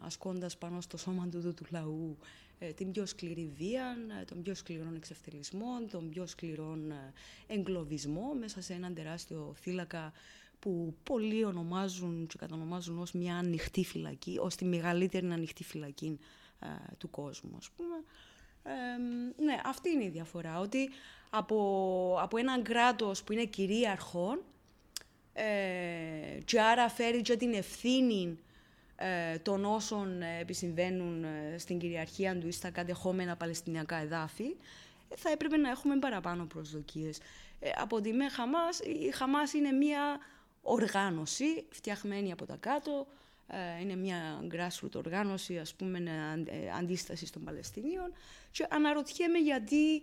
ασκώντας 0.00 0.56
πάνω 0.56 0.80
στο 0.80 0.96
σώμα 0.96 1.28
του, 1.28 1.54
του 1.54 1.64
λαού 1.70 2.16
ε, 2.58 2.72
την 2.72 2.90
πιο 2.90 3.06
σκληρή 3.06 3.52
βία, 3.56 3.96
ε, 4.20 4.24
τον 4.24 4.42
πιο 4.42 4.54
σκληρό 4.54 4.92
εξευτελισμό, 4.96 5.66
τον 5.90 6.08
πιο 6.08 6.26
σκληρό 6.26 6.78
εγκλωβισμό 7.46 8.34
μέσα 8.40 8.60
σε 8.62 8.72
έναν 8.72 8.94
τεράστιο 8.94 9.54
θύλακα 9.56 10.12
που 10.58 10.94
πολλοί 11.02 11.44
ονομάζουν 11.44 12.26
και 12.26 12.38
κατονομάζουν 12.38 12.98
ως 12.98 13.12
μια 13.12 13.36
ανοιχτή 13.36 13.84
φυλακή, 13.84 14.38
ως 14.40 14.54
τη 14.54 14.64
μεγαλύτερη 14.64 15.26
ανοιχτή 15.26 15.64
φυλακή 15.64 16.18
ε, 16.18 16.45
του 16.98 17.10
κόσμου, 17.10 17.54
ας 17.58 17.70
πούμε. 17.70 17.96
ναι, 19.44 19.60
αυτή 19.64 19.90
είναι 19.90 20.04
η 20.04 20.08
διαφορά, 20.08 20.58
ότι 20.58 20.90
από, 21.30 22.18
από 22.20 22.36
έναν 22.36 22.62
κράτος 22.62 23.22
που 23.22 23.32
είναι 23.32 23.44
κυρίαρχο, 23.44 24.38
ε, 25.32 26.40
και 26.44 26.60
άρα 26.60 26.88
φέρει 26.88 27.20
και 27.20 27.36
την 27.36 27.54
ευθύνη 27.54 28.38
ε, 28.96 29.38
των 29.38 29.64
όσων 29.64 30.22
ε, 30.22 30.38
επισυμβαίνουν 30.40 31.24
ε, 31.24 31.58
στην 31.58 31.78
κυριαρχία 31.78 32.38
του 32.38 32.46
ή 32.46 32.52
στα 32.52 32.70
κατεχόμενα 32.70 33.36
Παλαιστινιακά 33.36 33.96
εδάφη, 33.96 34.56
ε, 35.08 35.16
θα 35.16 35.30
έπρεπε 35.30 35.56
να 35.56 35.70
έχουμε 35.70 35.98
παραπάνω 35.98 36.44
προσδοκίες. 36.44 37.18
από 37.76 38.00
τη 38.00 38.12
ΜΕ 38.12 38.28
Χαμάς, 38.28 38.78
η 38.78 39.10
Χαμάς 39.10 39.52
είναι 39.52 39.70
μια 39.72 40.18
οργάνωση 40.62 41.64
φτιαχμένη 41.70 42.32
από 42.32 42.46
τα 42.46 42.56
κάτω, 42.60 43.06
είναι 43.80 43.96
μια 43.96 44.44
grassroot 44.50 44.94
οργάνωση, 44.94 45.58
ας 45.58 45.74
πούμε, 45.74 45.98
αντίσταση 46.78 47.32
των 47.32 47.44
Παλαιστινίων. 47.44 48.12
Και 48.50 48.66
αναρωτιέμαι 48.70 49.38
γιατί 49.38 50.02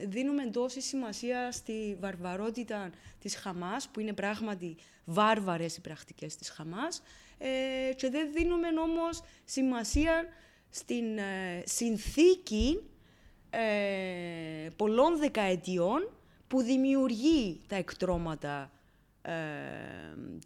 δίνουμε 0.00 0.46
τόση 0.46 0.80
σημασία 0.80 1.52
στη 1.52 1.96
βαρβαρότητα 2.00 2.90
της 3.18 3.36
Χαμάς, 3.36 3.88
που 3.88 4.00
είναι 4.00 4.12
πράγματι 4.12 4.76
βάρβαρες 5.04 5.76
οι 5.76 5.80
πρακτικές 5.80 6.36
της 6.36 6.50
Χαμάς, 6.50 7.02
ε, 7.38 7.92
και 7.94 8.10
δεν 8.10 8.32
δίνουμε 8.32 8.68
όμως 8.80 9.22
σημασία 9.44 10.26
στην 10.70 11.18
ε, 11.18 11.62
συνθήκη 11.64 12.80
ε, 13.50 14.68
πολλών 14.76 15.18
δεκαετιών 15.18 16.10
που 16.48 16.62
δημιουργεί 16.62 17.60
τα 17.66 17.76
εκτρώματα 17.76 18.62
ε, 18.62 18.77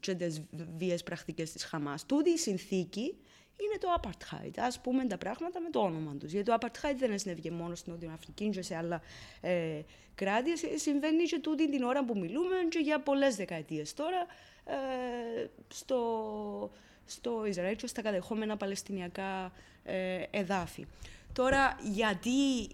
και 0.00 0.14
τις 0.14 0.42
βίες 0.76 1.02
πρακτικές 1.02 1.52
της 1.52 1.64
Χαμάς. 1.64 2.06
Τούτη 2.06 2.30
η 2.30 2.38
συνθήκη 2.38 3.16
είναι 3.56 3.78
το 3.80 3.88
apartheid. 4.00 4.52
Α 4.56 4.80
πούμε 4.80 5.04
τα 5.04 5.18
πράγματα 5.18 5.60
με 5.60 5.70
το 5.70 5.80
όνομα 5.80 6.16
τους. 6.16 6.32
Γιατί 6.32 6.50
το 6.50 6.58
apartheid 6.60 6.96
δεν 6.98 7.18
συνέβη 7.18 7.50
μόνο 7.50 7.74
στην 7.74 7.92
Νότια 7.92 8.12
Αφρική 8.12 8.48
και 8.48 8.62
σε 8.62 8.76
άλλα 8.76 9.02
ε, 9.40 9.80
κράτη. 10.14 10.50
Συμβαίνει 10.78 11.22
και 11.22 11.38
τούτη 11.38 11.70
την 11.70 11.82
ώρα 11.82 12.04
που 12.04 12.18
μιλούμε 12.18 12.56
και 12.68 12.78
για 12.78 13.00
πολλές 13.00 13.36
δεκαετίες 13.36 13.94
τώρα 13.94 14.26
ε, 14.64 15.46
στο, 15.68 16.70
στο 17.06 17.46
Ισραήλ 17.46 17.76
και 17.76 17.86
στα 17.86 18.02
κατεχόμενα 18.02 18.56
Παλαιστινιακά 18.56 19.52
ε, 19.84 20.22
εδάφη. 20.30 20.86
Τώρα, 21.32 21.78
γιατί, 21.82 22.68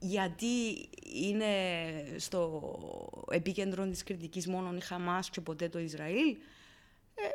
γιατί 0.00 0.88
είναι 1.14 1.46
στο 2.16 3.26
επίκεντρο 3.30 3.88
της 3.88 4.02
κριτικής 4.02 4.46
μόνο 4.46 4.76
η 4.76 4.80
Χαμάς 4.80 5.30
και 5.30 5.40
ποτέ 5.40 5.68
το 5.68 5.78
Ισραήλ, 5.78 6.36
ε, 7.14 7.28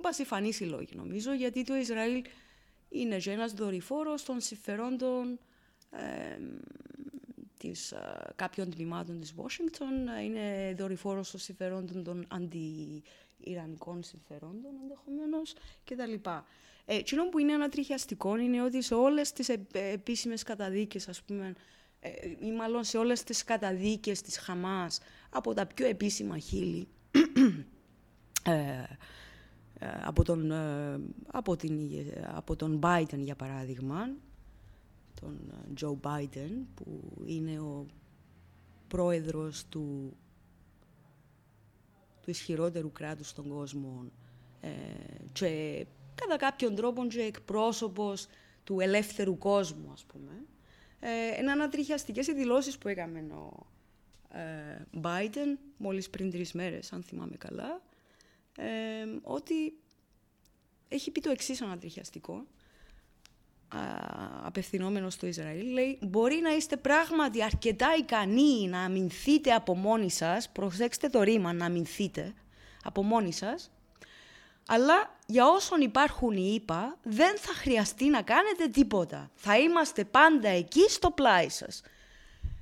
Μπας 0.00 0.20
φανείς 0.24 0.60
οι 0.60 0.64
λόγοι 0.64 0.94
νομίζω, 0.94 1.32
γιατί 1.32 1.64
το 1.64 1.74
Ισραήλ 1.74 2.24
είναι 2.88 3.16
και 3.16 3.30
ένας 3.30 3.52
δορυφόρος 3.52 4.22
των 4.22 4.40
συμφερόντων 4.40 5.38
ε, 5.90 6.38
της, 7.58 7.94
κάποιων 8.36 8.70
τμήματων 8.70 9.20
της 9.20 9.34
Washington, 9.36 10.22
είναι 10.24 10.74
δορυφόρος 10.78 11.30
των 11.30 11.40
συμφερόντων 11.40 12.04
των 12.04 12.24
αντι-Ιρανικών 12.28 14.02
συμφερόντων 14.02 14.72
ενδεχομένως 14.82 15.54
κτλ. 15.84 16.30
Ε, 16.90 16.96
εκείνο 16.96 17.28
που 17.28 17.38
είναι 17.38 17.52
ανατριχιαστικό 17.52 18.36
είναι 18.36 18.62
ότι 18.62 18.82
σε 18.82 18.94
όλες 18.94 19.32
τις 19.32 19.48
επίσημες 19.72 20.42
καταδίκες, 20.42 21.08
ας 21.08 21.22
πούμε, 21.22 21.54
ε, 22.00 22.10
ή 22.40 22.52
μάλλον 22.52 22.84
σε 22.84 22.98
όλες 22.98 23.22
τις 23.22 23.44
καταδίκες 23.44 24.20
της 24.20 24.38
Χαμάς 24.38 25.00
από 25.30 25.54
τα 25.54 25.66
πιο 25.66 25.86
επίσημα 25.86 26.38
χείλη, 26.38 26.88
ε, 28.42 28.82
ε, 29.78 29.86
από 30.04 30.24
τον, 30.24 30.50
ε, 30.50 31.00
από, 31.26 31.56
την, 31.56 31.80
από 32.34 32.56
τον 32.56 32.80
Biden, 32.82 33.18
για 33.18 33.36
παράδειγμα, 33.36 34.10
τον 35.20 35.38
ε, 35.50 35.72
Joe 35.80 36.00
Biden, 36.00 36.50
που 36.74 37.12
είναι 37.24 37.60
ο 37.60 37.86
πρόεδρος 38.88 39.64
του, 39.68 40.16
του 42.22 42.30
ισχυρότερου 42.30 42.92
κράτους 42.92 43.28
στον 43.28 43.48
κόσμο 43.48 44.04
και 45.32 45.86
κατά 46.14 46.36
κάποιον 46.36 46.74
τρόπο 46.74 47.06
και 47.06 47.20
εκπρόσωπος 47.20 48.26
του 48.64 48.80
ελεύθερου 48.80 49.38
κόσμου, 49.38 49.90
ας 49.92 50.04
πούμε. 50.04 50.44
Ε, 51.00 51.40
είναι 51.40 51.50
ανατριχιαστικές 51.50 52.26
οι 52.26 52.34
δηλώσεις 52.34 52.78
που 52.78 52.88
έκαμε 52.88 53.18
ο 53.18 53.66
ε, 54.38 54.86
Biden 55.02 55.58
μόλις 55.76 56.10
πριν 56.10 56.30
τρεις 56.30 56.52
μέρες, 56.52 56.92
αν 56.92 57.02
θυμάμαι 57.02 57.36
καλά, 57.36 57.82
ότι 59.22 59.74
έχει 60.88 61.10
πει 61.10 61.20
το 61.20 61.30
εξής 61.30 61.62
ανατριχιαστικό, 61.62 62.46
απευθυνόμενο 64.42 65.10
στο 65.10 65.26
Ισραήλ, 65.26 65.72
λέει 65.72 65.98
μπορεί 66.02 66.40
να 66.42 66.50
είστε 66.50 66.76
πράγματι 66.76 67.42
αρκετά 67.42 67.94
ικανοί 67.98 68.68
να 68.68 68.80
αμυνθείτε 68.80 69.52
από 69.52 69.76
μόνοι 69.76 70.10
σας, 70.10 70.50
προσέξτε 70.50 71.08
το 71.08 71.22
ρήμα, 71.22 71.52
να 71.52 71.64
αμυνθείτε 71.64 72.34
από 72.84 73.02
μόνοι 73.02 73.32
σας, 73.32 73.70
αλλά 74.72 75.18
για 75.26 75.46
όσον 75.46 75.80
υπάρχουν 75.80 76.36
οι 76.36 76.52
ΙΠΑ, 76.54 76.98
δεν 77.02 77.36
θα 77.36 77.52
χρειαστεί 77.54 78.08
να 78.08 78.22
κάνετε 78.22 78.68
τίποτα. 78.68 79.30
Θα 79.34 79.58
είμαστε 79.58 80.04
πάντα 80.04 80.48
εκεί 80.48 80.88
στο 80.88 81.10
πλάι 81.10 81.48
σας. 81.48 81.82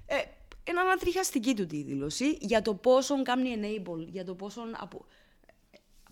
Ε, 0.06 0.16
είναι 0.64 0.80
ανατριχιαστική 0.80 1.54
του 1.54 1.66
τη 1.66 1.82
δήλωση 1.82 2.38
για 2.40 2.62
το 2.62 2.74
πόσο 2.74 3.22
κάνει 3.22 3.56
enable, 3.60 4.06
για 4.06 4.24
το 4.24 4.34
πόσο 4.34 4.60
απο... 4.72 5.04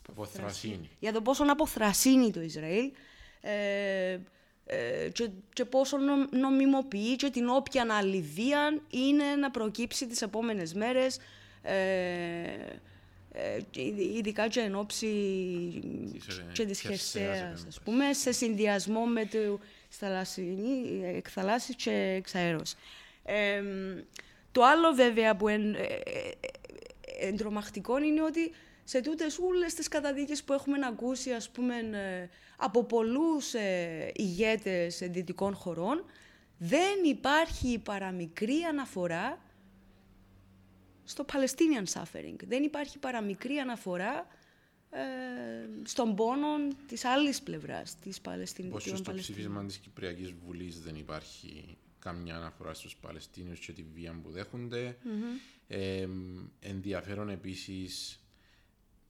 Αποθρασύνη. 0.09 0.91
Για 0.99 1.13
το 1.13 1.23
πόσο 1.23 1.45
αποθρασύνει 1.49 2.31
το 2.31 2.41
Ισραήλ 2.41 2.93
ε, 3.41 4.19
ε, 4.67 5.09
και, 5.13 5.31
και 5.53 5.65
πόσο 5.65 5.97
νομιμοποιεί 6.31 7.17
και 7.17 7.31
την 7.31 7.49
όποια 7.49 7.83
αναλυδία 7.83 8.81
είναι 8.91 9.25
να 9.25 9.51
προκύψει 9.51 10.07
τις 10.07 10.23
επόμενες 10.23 10.75
μέρες 10.75 11.19
ε, 11.63 11.75
ε, 11.77 12.81
ειδικά 14.17 14.49
και 14.49 14.61
εν 14.61 14.75
ώψη 14.75 15.09
και 16.53 16.65
της 16.65 16.81
χερσαίας, 16.81 17.65
ας 17.69 17.81
πούμε, 17.85 18.13
σε 18.13 18.33
συνδυασμό 18.33 19.05
με 19.05 19.25
το 19.25 19.59
θαλασσινή, 19.89 21.03
εκθαλάσσης 21.05 21.75
και 21.77 22.15
εξαέρος. 22.17 22.75
Ε, 23.25 23.63
το 24.53 24.65
άλλο 24.65 24.93
βέβαια 24.93 25.37
που 25.37 25.49
είναι 25.49 25.79
εντρομακτικό 27.21 27.99
είναι 27.99 28.23
ότι 28.23 28.53
σε 28.85 29.01
τούτες 29.01 29.39
όλες 29.39 29.75
τις 29.75 29.89
καταδίκες 29.89 30.43
που 30.43 30.53
έχουμε 30.53 30.79
ακούσει 30.87 31.33
ας 31.33 31.51
πούμε, 31.51 31.75
ε, 31.75 32.29
από 32.57 32.85
πολλούς 32.85 33.55
ε, 33.55 34.13
ηγέτες 34.15 34.99
δυτικών 35.03 35.55
χωρών, 35.55 36.05
δεν 36.59 37.05
υπάρχει 37.05 37.79
παραμικρή 37.79 38.63
αναφορά 38.63 39.39
στο 41.07 41.25
Palestinian 41.33 42.01
suffering. 42.01 42.37
Δεν 42.47 42.63
υπάρχει 42.63 42.99
παραμικρή 42.99 43.59
αναφορά 43.59 44.27
ε, 44.91 45.01
στον 45.85 46.15
πόνο 46.15 46.49
της 46.87 47.05
άλλης 47.05 47.43
πλευράς 47.43 47.99
της 47.99 48.21
Παλαιστινικής. 48.21 48.91
Πώς 48.91 48.99
στο 48.99 49.13
ψήφισμα 49.13 49.65
της 49.65 49.77
Κυπριακής 49.77 50.33
Βουλής 50.33 50.81
δεν 50.81 50.95
υπάρχει 50.95 51.79
καμιά 51.99 52.37
αναφορά 52.37 52.75
στους 52.75 52.97
Παλαιστίνιους 52.97 53.59
και 53.59 53.73
τη 53.73 53.83
βία 53.83 54.21
που 54.23 54.31
δέχονται. 54.31 54.97
Ε, 55.67 56.09
ενδιαφέρον 56.61 57.29
επίσης 57.29 58.21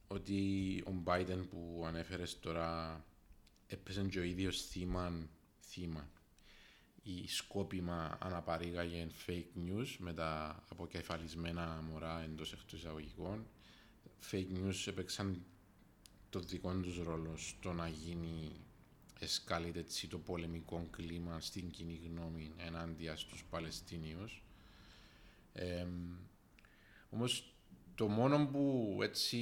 ότι 0.07 0.83
ο 0.87 0.93
Biden 1.05 1.45
που 1.51 1.85
ανέφερες 1.87 2.39
τώρα 2.39 3.05
έπαιζε 3.67 4.03
και 4.03 4.19
ο 4.19 4.23
ίδιος 4.23 4.67
θύμα, 4.67 5.29
θύμα 5.61 6.11
ή 7.07 7.29
σκόπιμα 7.29 8.19
αναπαρήγαγε 8.21 9.07
fake 9.27 9.69
news 9.69 9.97
με 9.99 10.13
τα 10.13 10.63
αποκεφαλισμένα 10.69 11.85
μωρά 11.91 12.23
εντός 12.23 12.53
εκτός 12.53 12.79
εισαγωγικών. 12.79 13.47
Fake 14.31 14.49
news 14.55 14.87
έπαιξαν 14.87 15.43
το 16.31 16.41
δικό 16.41 16.75
τους 16.81 16.99
ρόλο 16.99 17.37
στο 17.37 17.73
να 17.73 17.89
γίνει 17.89 18.53
εσκάλεται 19.19 19.79
έτσι 19.79 20.09
το 20.09 20.19
πολεμικό 20.19 20.87
κλίμα 20.91 21.41
στην 21.41 21.71
κοινή 21.71 22.01
γνώμη 22.05 22.53
ενάντια 22.57 23.17
στους 23.17 23.45
Παλαιστίνιους. 23.51 24.43
Ε, 25.53 25.87
όμως 27.11 27.55
το 27.95 28.09
μόνο 28.09 28.47
που 28.47 28.99
έτσι 29.03 29.39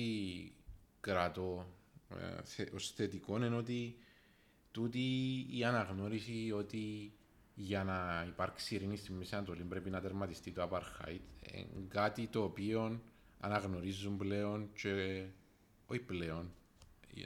κρατώ 1.01 1.67
ε, 2.57 2.63
ως 2.75 2.91
θετικό 2.91 3.37
είναι 3.37 3.57
ότι 3.57 3.97
τούτη 4.71 5.01
η 5.51 5.65
αναγνώριση 5.65 6.53
ότι 6.53 7.13
για 7.55 7.85
να 7.85 8.25
υπάρξει 8.29 8.75
ειρήνη 8.75 8.97
στη 8.97 9.13
Μέση 9.13 9.35
Ανατολή 9.35 9.63
πρέπει 9.63 9.91
να 9.91 10.01
τερματιστεί 10.01 10.51
το 10.51 10.69
apartheid. 10.71 11.21
Ε, 11.43 11.65
κάτι 11.89 12.27
το 12.27 12.43
οποίο 12.43 13.01
αναγνωρίζουν 13.41 14.17
πλέον 14.17 14.71
και 14.75 15.25
όχι 15.87 16.01
πλέον. 16.01 16.53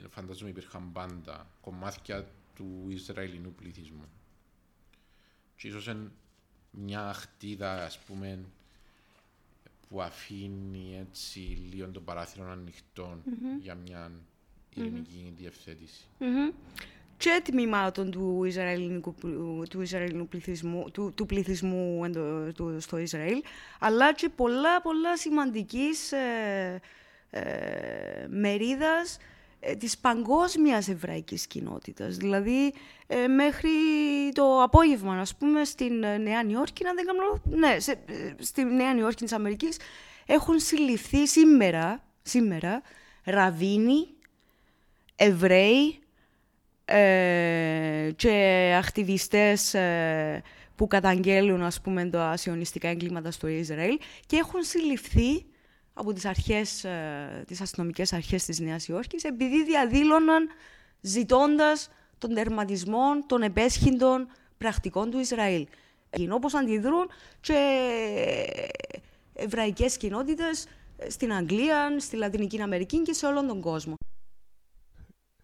Ε, 0.03 0.07
φαντάζομαι 0.07 0.49
υπήρχαν 0.49 0.91
πάντα 0.91 1.47
κομμάτια 1.61 2.27
του 2.55 2.85
Ισραηλινού 2.89 3.53
πληθυσμού. 3.53 4.09
Και 5.55 5.67
ίσως 5.67 5.95
μια 6.71 7.13
χτίδα, 7.13 7.83
ας 7.83 7.99
πούμε, 7.99 8.45
που 9.89 10.01
αφήνει 10.01 10.97
έτσι 10.97 11.39
λίγο 11.39 11.89
το 11.91 12.01
παράθυρο 12.01 12.63
για 13.61 13.75
μια 13.75 14.11
ειρηνική 14.75 15.27
mm-hmm. 15.27 15.37
διευθέτηση. 15.37 16.05
Και 17.19 17.41
τμήματων 17.43 18.11
του 18.11 18.43
Ισραηλινού, 18.43 19.01
του 19.69 19.81
Ισραηλινού 19.81 20.27
πληθυσμού, 20.27 20.85
του, 20.93 21.11
του 21.15 21.25
πληθυσμού 21.25 22.09
του, 22.55 22.77
στο 22.79 22.97
Ισραήλ, 22.97 23.41
αλλά 23.79 24.13
και 24.13 24.29
πολλά 24.29 24.81
πολλά 24.81 25.17
σημαντικής 25.17 26.11
ε, 26.11 26.81
ε, 27.29 28.27
μερίδας 28.29 29.17
ε, 29.59 29.75
της 29.75 29.97
παγκόσμιας 29.97 30.87
εβραϊκής 30.87 31.47
κοινότητας. 31.47 32.17
Δηλαδή, 32.17 32.73
ε, 33.07 33.27
μέχρι 33.27 33.69
το 34.33 34.61
απόγευμα, 34.61 35.19
ας 35.19 35.35
πούμε, 35.35 35.63
στην 35.63 36.03
ε, 36.03 36.17
Νέα 36.17 36.43
Νιόρκη, 36.43 36.83
να 36.83 36.93
δεν 36.93 37.05
κάνω... 37.05 37.41
Ναι, 37.59 37.79
σε, 37.79 37.99
στη 38.39 38.63
Νέα 38.63 38.93
Νιόρκη 38.93 39.23
της 39.23 39.33
Αμερικής 39.33 39.77
έχουν 40.25 40.59
συλληφθεί 40.59 41.27
σήμερα, 41.27 42.03
σήμερα 42.21 42.81
ραβίνοι, 43.23 44.07
Εβραίοι 45.15 45.99
ε, 46.91 48.11
και 48.15 48.73
ακτιβιστές 48.77 49.75
που 50.75 50.87
καταγγέλουν, 50.87 51.63
ας 51.63 51.81
πούμε, 51.81 52.05
τα 52.05 52.29
ασιονιστικά 52.29 52.87
εγκλήματα 52.87 53.31
στο 53.31 53.47
Ισραήλ 53.47 53.99
και 54.25 54.35
έχουν 54.35 54.63
συλληφθεί 54.63 55.45
από 55.93 56.13
τις, 56.13 56.25
αρχές, 56.25 56.83
ε, 56.83 57.43
τις 57.47 57.61
αστυνομικές 57.61 58.13
αρχές 58.13 58.45
της 58.45 58.59
Νέας 58.59 58.87
Υόρκης 58.87 59.23
επειδή 59.23 59.63
διαδήλωναν 59.63 60.49
ζητώντας 61.01 61.89
τον 62.17 62.33
τερματισμό 62.33 63.25
των 63.25 63.41
επέσχυντων 63.41 64.27
πρακτικών 64.57 65.09
του 65.09 65.19
Ισραήλ. 65.19 65.67
Όπως 66.29 66.53
αντιδρούν 66.53 67.09
και 67.41 67.55
εβραϊκές 69.33 69.97
κοινότητες 69.97 70.67
στην 71.07 71.33
Αγγλία, 71.33 71.95
στη 71.99 72.15
Λατινική 72.15 72.61
Αμερική 72.61 73.01
και 73.01 73.13
σε 73.13 73.25
όλον 73.25 73.47
τον 73.47 73.61
κόσμο. 73.61 73.93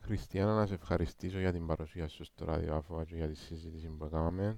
Χριστιανά, 0.05 0.55
να 0.55 0.65
σε 0.65 0.73
ευχαριστήσω 0.73 1.39
για 1.39 1.51
την 1.51 1.65
παρουσία 1.65 2.07
σου 2.07 2.23
στο 2.23 2.45
ραδιόφωνο 2.45 3.03
και 3.03 3.15
για 3.15 3.27
τη 3.27 3.35
συζήτηση 3.35 3.87
που 3.87 4.05
έκαναμε 4.05 4.57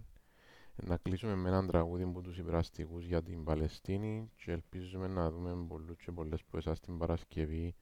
να 0.75 0.97
κλείσουμε 0.97 1.35
με 1.35 1.49
έναν 1.49 1.67
τραγούδι 1.67 2.05
που 2.05 2.21
τους 2.21 2.37
υπεραστικούς 2.37 3.05
για 3.05 3.23
την 3.23 3.43
Παλαιστίνη 3.43 4.31
και 4.35 4.51
ελπίζουμε 4.51 5.07
να 5.07 5.31
δούμε 5.31 5.65
πολλούς 5.67 5.97
και 5.97 6.11
πολλές 6.11 6.43
που 6.43 6.57
εσάς 6.57 6.79
την 6.79 6.97
Παρασκευή 6.97 7.75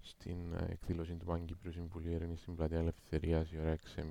στην 0.00 0.52
ε, 0.52 0.66
εκδήλωση 0.70 1.14
του 1.14 1.24
Παγκύπριου 1.24 1.72
Συμβουλίου 1.72 2.12
Ερήνης 2.12 2.40
στην 2.40 2.54
Πλατεία 2.54 2.78
Ελευθερίας 2.78 3.52
η 3.52 3.58
ώρα 3.60 3.76
6.30. 3.96 4.02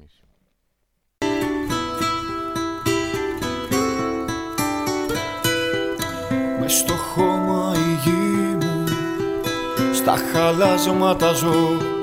Μες 6.59 6.74
στο 6.74 6.93
χώμα 6.93 7.74
η 7.76 7.95
γη 8.03 8.55
μου 8.55 8.86
στα 9.93 10.16
χαλάσματα 10.18 11.34
ζω 11.34 11.99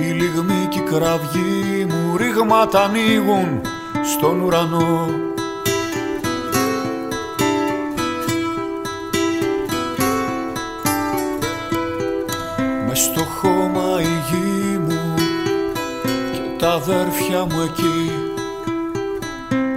η 0.00 0.12
λιγμή 0.12 0.66
και 0.68 0.78
η 0.78 0.82
κραυγή 0.82 1.86
μου 1.88 2.16
ρήγματα 2.16 2.82
ανοίγουν 2.82 3.60
στον 4.12 4.40
ουρανό. 4.40 5.10
Μες 12.88 12.98
στο 12.98 13.24
χώμα 13.24 14.00
η 14.00 14.22
γη 14.30 14.78
μου 14.78 15.14
και 16.32 16.40
τα 16.58 16.70
αδέρφια 16.70 17.44
μου 17.44 17.60
εκεί. 17.62 18.10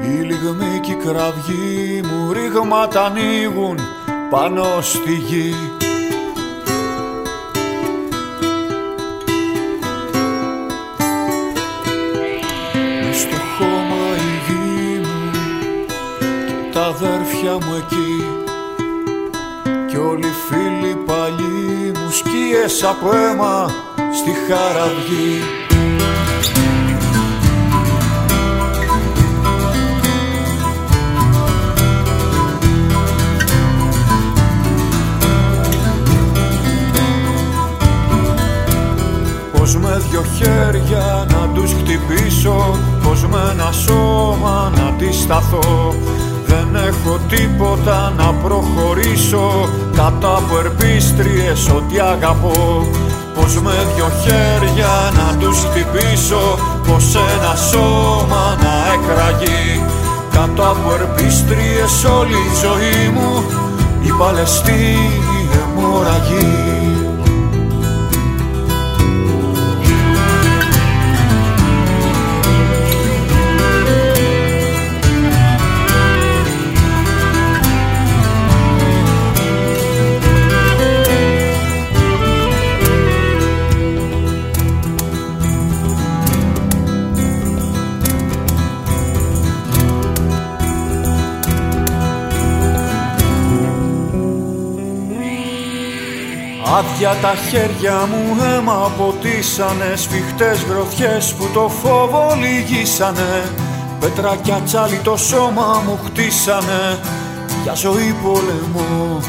Η 0.03 0.23
λιγμή 0.23 0.79
και 0.81 0.91
η 0.91 0.95
κραυγή 0.95 2.01
μου 2.03 2.31
ρήγματα 2.31 3.05
ανοίγουν 3.05 3.79
πάνω 4.29 4.65
στη 4.81 5.13
γη 5.13 5.55
αδέρφια 17.03 17.51
μου 17.51 17.75
εκεί. 17.75 18.23
Κι 19.87 19.97
όλοι 19.97 20.27
οι 20.27 20.35
φίλοι 20.49 20.95
παλιοί 21.05 21.91
μου 21.95 22.11
σκίες 22.11 22.83
από 22.83 23.15
αίμα 23.15 23.69
στη 24.13 24.31
χαραυγή 24.47 25.41
Πως 39.51 39.75
με 39.75 40.01
δυο 40.09 40.23
χέρια 40.23 41.27
να 41.29 41.49
τους 41.53 41.73
χτυπήσω 41.73 42.79
Πως 43.03 43.25
με 43.25 43.49
ένα 43.51 43.71
σώμα 43.71 44.71
να 44.75 44.87
αντισταθώ 44.87 45.95
δεν 46.51 46.75
έχω 46.75 47.19
τίποτα 47.29 48.13
να 48.17 48.33
προχωρήσω. 48.33 49.69
Κάτω 49.95 50.27
από 50.27 50.57
ερπίστριες 50.57 51.69
ότι 51.75 51.99
αγαπώ. 51.99 52.87
Πως 53.35 53.61
με 53.61 53.75
δυο 53.95 54.09
χέρια 54.23 54.93
να 55.17 55.37
τους 55.37 55.57
χτυπήσω. 55.59 56.57
Πως 56.87 57.15
ένα 57.15 57.55
σώμα 57.55 58.57
να 58.63 58.73
εκραγεί. 58.95 59.83
Κάτω 60.31 60.63
από 60.63 60.93
ερπίστριες 60.93 62.03
όλη 62.19 62.39
η 62.51 62.55
ζωή 62.63 63.09
μου. 63.13 63.43
Η 64.03 64.11
Παλαιστίνη 64.19 65.49
αιμορραγεί 65.59 67.00
Άδεια 96.81 97.15
τα 97.21 97.33
χέρια 97.49 98.07
μου 98.11 98.43
αίμα 98.43 98.91
ποτίσανε 98.97 99.93
Σφιχτές 99.95 100.63
γροθιές 100.69 101.33
που 101.33 101.49
το 101.53 101.71
φόβο 101.81 102.37
λυγίσανε. 102.41 103.43
Πέτρα 103.99 104.37
τσάλι 104.65 104.99
το 105.03 105.17
σώμα 105.17 105.83
μου 105.85 105.99
χτίσανε 106.05 106.99
Για 107.63 107.73
ζωή 107.73 108.15
πολεμό. 108.23 109.19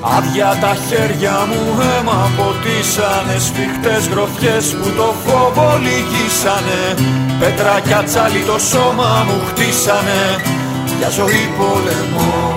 Άδεια 0.00 0.58
τα 0.60 0.74
χέρια 0.88 1.36
μου 1.48 1.62
αίμα 1.80 2.30
ποτίσανε 2.36 3.38
Σφιχτές 3.38 4.08
γροθιές 4.08 4.66
που 4.74 4.88
το 4.96 5.14
φόβο 5.24 5.78
λυγίσανε. 5.84 6.80
Πέτρα 7.40 8.02
τσάλι 8.04 8.42
το 8.46 8.58
σώμα 8.58 9.24
μου 9.26 9.38
χτίσανε 9.48 10.20
Για 10.98 11.08
ζωή 11.08 11.44
πολεμό 11.58 12.47